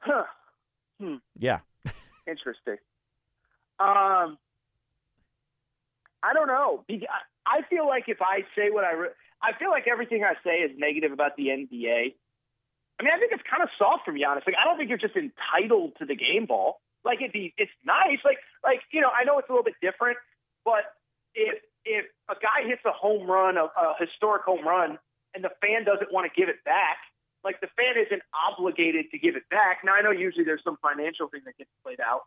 Huh. 0.00 0.24
Hmm. 1.00 1.16
Yeah. 1.38 1.60
Interesting. 2.26 2.76
Um, 3.80 4.36
I 6.22 6.32
don't 6.34 6.48
know. 6.48 6.84
I- 6.90 7.06
I 7.44 7.62
feel 7.68 7.88
like 7.88 8.04
if 8.08 8.18
I 8.22 8.42
say 8.54 8.70
what 8.70 8.84
I, 8.84 8.92
re- 8.92 9.08
I 9.42 9.52
feel 9.58 9.70
like 9.70 9.88
everything 9.90 10.22
I 10.24 10.34
say 10.44 10.62
is 10.62 10.70
negative 10.78 11.12
about 11.12 11.36
the 11.36 11.48
NBA. 11.48 12.14
I 12.98 13.02
mean, 13.02 13.12
I 13.12 13.18
think 13.18 13.32
it's 13.32 13.42
kind 13.48 13.62
of 13.62 13.68
soft 13.76 14.04
from 14.04 14.14
Giannis. 14.14 14.46
Like, 14.46 14.54
I 14.54 14.64
don't 14.64 14.78
think 14.78 14.88
you're 14.88 15.02
just 15.02 15.16
entitled 15.16 15.98
to 15.98 16.06
the 16.06 16.14
game 16.14 16.46
ball. 16.46 16.80
Like, 17.04 17.18
it'd 17.18 17.32
be, 17.32 17.52
it's 17.58 17.72
nice. 17.84 18.22
Like, 18.24 18.38
like 18.62 18.80
you 18.92 19.00
know, 19.00 19.10
I 19.10 19.24
know 19.24 19.38
it's 19.38 19.48
a 19.48 19.52
little 19.52 19.66
bit 19.66 19.74
different, 19.82 20.18
but 20.64 20.86
if 21.34 21.58
if 21.84 22.06
a 22.30 22.34
guy 22.38 22.62
hits 22.62 22.82
a 22.86 22.92
home 22.92 23.26
run, 23.26 23.56
a, 23.56 23.66
a 23.66 23.94
historic 23.98 24.44
home 24.44 24.66
run, 24.66 24.98
and 25.34 25.42
the 25.42 25.50
fan 25.60 25.84
doesn't 25.84 26.12
want 26.12 26.30
to 26.30 26.32
give 26.38 26.48
it 26.48 26.62
back, 26.64 27.02
like 27.42 27.60
the 27.60 27.66
fan 27.74 27.98
isn't 27.98 28.22
obligated 28.30 29.10
to 29.10 29.18
give 29.18 29.34
it 29.34 29.42
back. 29.50 29.82
Now 29.82 29.94
I 29.94 30.02
know 30.02 30.12
usually 30.12 30.44
there's 30.44 30.62
some 30.62 30.78
financial 30.80 31.26
thing 31.26 31.40
that 31.44 31.58
gets 31.58 31.70
played 31.82 31.98
out, 31.98 32.22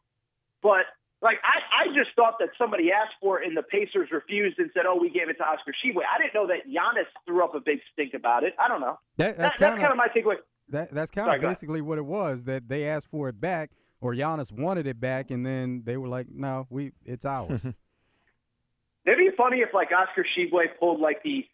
but 0.61 0.91
like 1.25 1.39
I, 1.43 1.89
I 1.89 1.93
just 1.93 2.15
thought 2.15 2.35
that 2.39 2.49
somebody 2.57 2.91
asked 2.91 3.15
for 3.19 3.41
it 3.41 3.47
and 3.47 3.57
the 3.57 3.63
Pacers 3.63 4.09
refused 4.11 4.59
and 4.59 4.69
said, 4.73 4.83
"Oh, 4.87 4.95
we 4.95 5.09
gave 5.09 5.27
it 5.27 5.37
to 5.37 5.43
Oscar 5.43 5.73
Tshiebwe." 5.73 6.03
I 6.05 6.21
didn't 6.21 6.35
know 6.35 6.47
that 6.47 6.69
Giannis 6.69 7.09
threw 7.25 7.43
up 7.43 7.55
a 7.55 7.59
big 7.59 7.79
stink 7.91 8.13
about 8.13 8.43
it. 8.43 8.53
I 8.59 8.67
don't 8.67 8.79
know. 8.79 8.99
That, 9.17 9.35
That, 9.35 9.37
that's 9.37 9.53
that's 9.59 9.79
kind 9.79 9.81
kind 9.81 9.91
of 9.91 9.97
my 9.97 10.07
takeaway. 10.07 10.35
That, 10.69 10.91
that's 10.91 11.11
kind 11.11 11.25
Sorry, 11.25 11.37
of 11.37 11.41
basically 11.41 11.81
what 11.81 11.97
it 11.97 12.05
was. 12.05 12.43
That 12.43 12.69
they 12.69 12.87
asked 12.87 13.09
for 13.09 13.27
it 13.27 13.41
back, 13.41 13.71
or 14.01 14.13
Giannis 14.13 14.51
wanted 14.51 14.85
it 14.85 14.99
back, 14.99 15.31
and 15.31 15.43
then 15.43 15.81
they 15.83 15.97
were 15.97 16.07
like, 16.07 16.27
"No, 16.29 16.67
we, 16.69 16.91
it's 17.03 17.25
ours." 17.25 17.61
It'd 19.05 19.19
be 19.19 19.29
funny 19.35 19.57
if 19.57 19.73
like 19.73 19.89
Oscar 19.91 20.23
Tshiebwe 20.23 20.79
pulled 20.79 20.99
like 20.99 21.23
the 21.23 21.45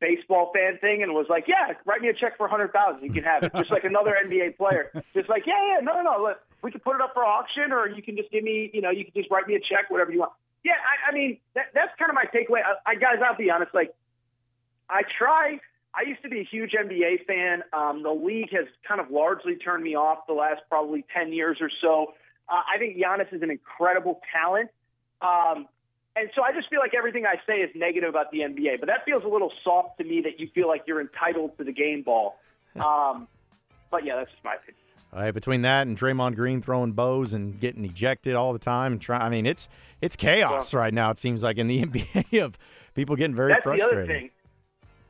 baseball 0.00 0.52
fan 0.52 0.78
thing 0.80 1.04
and 1.04 1.12
was 1.12 1.26
like, 1.30 1.44
"Yeah, 1.46 1.74
write 1.86 2.00
me 2.00 2.08
a 2.08 2.12
check 2.12 2.36
for 2.36 2.46
a 2.46 2.50
hundred 2.50 2.72
thousand, 2.72 3.04
you 3.04 3.10
can 3.10 3.22
have 3.22 3.44
it." 3.44 3.52
Just 3.56 3.70
like 3.70 3.84
another 3.84 4.16
NBA 4.26 4.56
player, 4.56 4.90
just 5.14 5.28
like, 5.28 5.44
"Yeah, 5.46 5.54
yeah, 5.68 5.80
no, 5.80 5.94
no, 5.94 6.02
no, 6.02 6.22
let, 6.22 6.36
we 6.62 6.70
can 6.70 6.80
put 6.80 6.94
it 6.94 7.00
up 7.00 7.14
for 7.14 7.24
auction, 7.24 7.72
or 7.72 7.88
you 7.88 8.02
can 8.02 8.16
just 8.16 8.30
give 8.30 8.44
me, 8.44 8.70
you 8.72 8.80
know, 8.80 8.90
you 8.90 9.04
can 9.04 9.14
just 9.14 9.30
write 9.30 9.46
me 9.46 9.54
a 9.54 9.60
check, 9.60 9.90
whatever 9.90 10.12
you 10.12 10.20
want." 10.20 10.32
Yeah, 10.64 10.72
I, 10.72 11.10
I 11.10 11.14
mean, 11.14 11.38
that, 11.54 11.66
that's 11.74 11.90
kind 11.98 12.10
of 12.10 12.14
my 12.14 12.24
takeaway. 12.24 12.60
I, 12.64 12.92
I 12.92 12.94
guys, 12.94 13.16
I'll 13.24 13.36
be 13.36 13.50
honest, 13.50 13.74
like, 13.74 13.94
I 14.88 15.02
try. 15.02 15.60
I 15.94 16.08
used 16.08 16.22
to 16.22 16.28
be 16.28 16.40
a 16.40 16.44
huge 16.44 16.72
NBA 16.72 17.26
fan. 17.26 17.62
Um, 17.72 18.02
the 18.02 18.12
league 18.12 18.50
has 18.52 18.66
kind 18.86 19.00
of 19.00 19.10
largely 19.10 19.56
turned 19.56 19.84
me 19.84 19.94
off 19.94 20.26
the 20.26 20.32
last 20.32 20.62
probably 20.68 21.04
ten 21.14 21.32
years 21.32 21.58
or 21.60 21.70
so. 21.80 22.14
Uh, 22.48 22.62
I 22.74 22.78
think 22.78 22.96
Giannis 22.96 23.32
is 23.32 23.42
an 23.42 23.50
incredible 23.50 24.20
talent. 24.32 24.70
Um, 25.20 25.68
and 26.14 26.28
so 26.34 26.42
I 26.42 26.52
just 26.52 26.68
feel 26.68 26.80
like 26.80 26.94
everything 26.94 27.24
I 27.24 27.36
say 27.46 27.60
is 27.60 27.70
negative 27.74 28.10
about 28.10 28.30
the 28.30 28.40
NBA, 28.40 28.80
but 28.80 28.86
that 28.86 29.04
feels 29.04 29.24
a 29.24 29.28
little 29.28 29.52
soft 29.64 29.98
to 29.98 30.04
me 30.04 30.20
that 30.22 30.38
you 30.38 30.48
feel 30.54 30.68
like 30.68 30.82
you're 30.86 31.00
entitled 31.00 31.56
to 31.58 31.64
the 31.64 31.72
game 31.72 32.02
ball. 32.02 32.36
Um, 32.74 33.28
but 33.90 34.06
yeah, 34.06 34.16
that's 34.16 34.30
just 34.30 34.42
my 34.42 34.54
opinion. 34.54 34.81
All 35.12 35.20
right, 35.20 35.34
between 35.34 35.62
that 35.62 35.86
and 35.86 35.98
Draymond 35.98 36.36
Green 36.36 36.62
throwing 36.62 36.92
bows 36.92 37.34
and 37.34 37.60
getting 37.60 37.84
ejected 37.84 38.34
all 38.34 38.52
the 38.54 38.58
time, 38.58 38.92
and 38.92 39.00
try, 39.00 39.18
I 39.18 39.28
mean, 39.28 39.44
it's 39.44 39.68
it's 40.00 40.16
chaos 40.16 40.72
right 40.72 40.92
now. 40.92 41.10
It 41.10 41.18
seems 41.18 41.42
like 41.42 41.58
in 41.58 41.66
the 41.66 41.82
NBA 41.84 42.42
of 42.42 42.56
people 42.94 43.16
getting 43.16 43.36
very 43.36 43.52
That's 43.52 43.62
frustrated. 43.62 43.98
the 43.98 44.02
other 44.02 44.06
thing. 44.06 44.30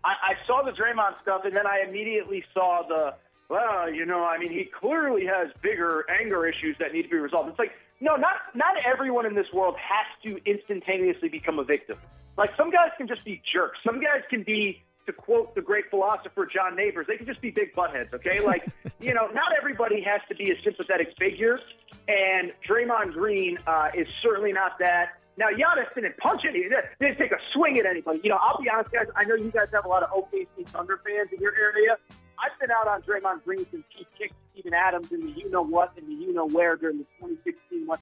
I, 0.05 0.15
I 0.23 0.47
saw 0.47 0.63
the 0.63 0.73
Draymond 0.73 1.21
stuff, 1.23 1.43
and 1.45 1.55
then 1.55 1.67
I 1.67 1.85
immediately 1.89 2.45
saw 2.53 2.83
the, 2.89 3.15
well, 3.49 3.89
you 3.89 4.05
know, 4.05 4.25
I 4.25 4.37
mean, 4.39 4.51
he 4.51 4.65
clearly 4.65 5.25
has 5.27 5.49
bigger 5.63 6.05
anger 6.11 6.47
issues 6.47 6.77
that 6.81 6.93
need 6.93 7.03
to 7.03 7.09
be 7.09 7.19
resolved. 7.19 7.51
It's 7.51 7.59
like, 7.61 7.73
no, 8.01 8.17
not 8.17 8.37
not 8.55 8.75
everyone 8.85 9.27
in 9.27 9.35
this 9.37 9.53
world 9.53 9.77
has 9.77 10.07
to 10.25 10.41
instantaneously 10.51 11.29
become 11.29 11.61
a 11.61 11.65
victim. 11.65 11.99
Like 12.37 12.51
some 12.57 12.71
guys 12.71 12.91
can 12.97 13.07
just 13.07 13.25
be 13.25 13.41
jerks. 13.53 13.79
Some 13.85 14.01
guys 14.01 14.23
can 14.29 14.43
be, 14.43 14.83
to 15.07 15.13
quote 15.13 15.55
the 15.55 15.61
great 15.61 15.91
philosopher 15.91 16.47
John 16.47 16.77
Neighbors, 16.77 17.07
they 17.09 17.17
can 17.17 17.27
just 17.27 17.41
be 17.41 17.51
big 17.51 17.75
buttheads. 17.75 18.13
Okay, 18.15 18.41
like 18.41 18.67
you 19.01 19.15
know, 19.15 19.27
not 19.29 19.53
everybody 19.57 20.03
has 20.03 20.21
to 20.29 20.35
be 20.35 20.51
a 20.51 20.63
sympathetic 20.63 21.15
figure, 21.19 21.59
and 22.09 22.53
Draymond 22.69 23.13
Green 23.13 23.59
uh, 23.67 23.89
is 23.95 24.07
certainly 24.23 24.53
not 24.53 24.79
that. 24.79 25.19
Now, 25.39 25.47
Giannis 25.47 25.93
didn't 25.95 26.19
punch 26.19 26.43
any, 26.47 26.63
didn't 27.01 27.17
take 27.17 27.33
a 27.33 27.41
swing 27.55 27.79
at 27.79 27.87
anybody. 27.87 28.21
You 28.23 28.31
know, 28.31 28.39
I'll 28.41 28.61
be 28.61 28.69
honest, 28.69 28.93
guys. 28.93 29.07
I 29.17 29.25
know 29.25 29.35
you 29.35 29.51
guys 29.51 29.69
have 29.73 29.87
a 29.87 29.89
lot 29.89 30.03
of 30.03 30.11
OKC 30.11 30.67
Thunder 30.67 31.01
fans 31.05 31.31
in 31.33 31.41
your 31.41 31.55
area. 31.57 31.97
I've 32.39 32.59
been 32.61 32.71
out 32.71 32.89
on 32.89 33.03
Draymond 33.03 33.45
Green 33.45 33.67
since 33.71 33.85
he 33.89 34.07
kicked 34.19 34.35
Steven 34.53 34.75
Adams 34.75 35.13
in 35.13 35.21
the 35.21 35.33
you 35.33 35.49
know 35.51 35.63
what 35.63 35.93
and 35.97 36.07
the 36.07 36.13
you 36.13 36.33
know 36.33 36.47
where 36.47 36.77
during 36.77 36.99
the 36.99 37.05
2016 37.21 37.87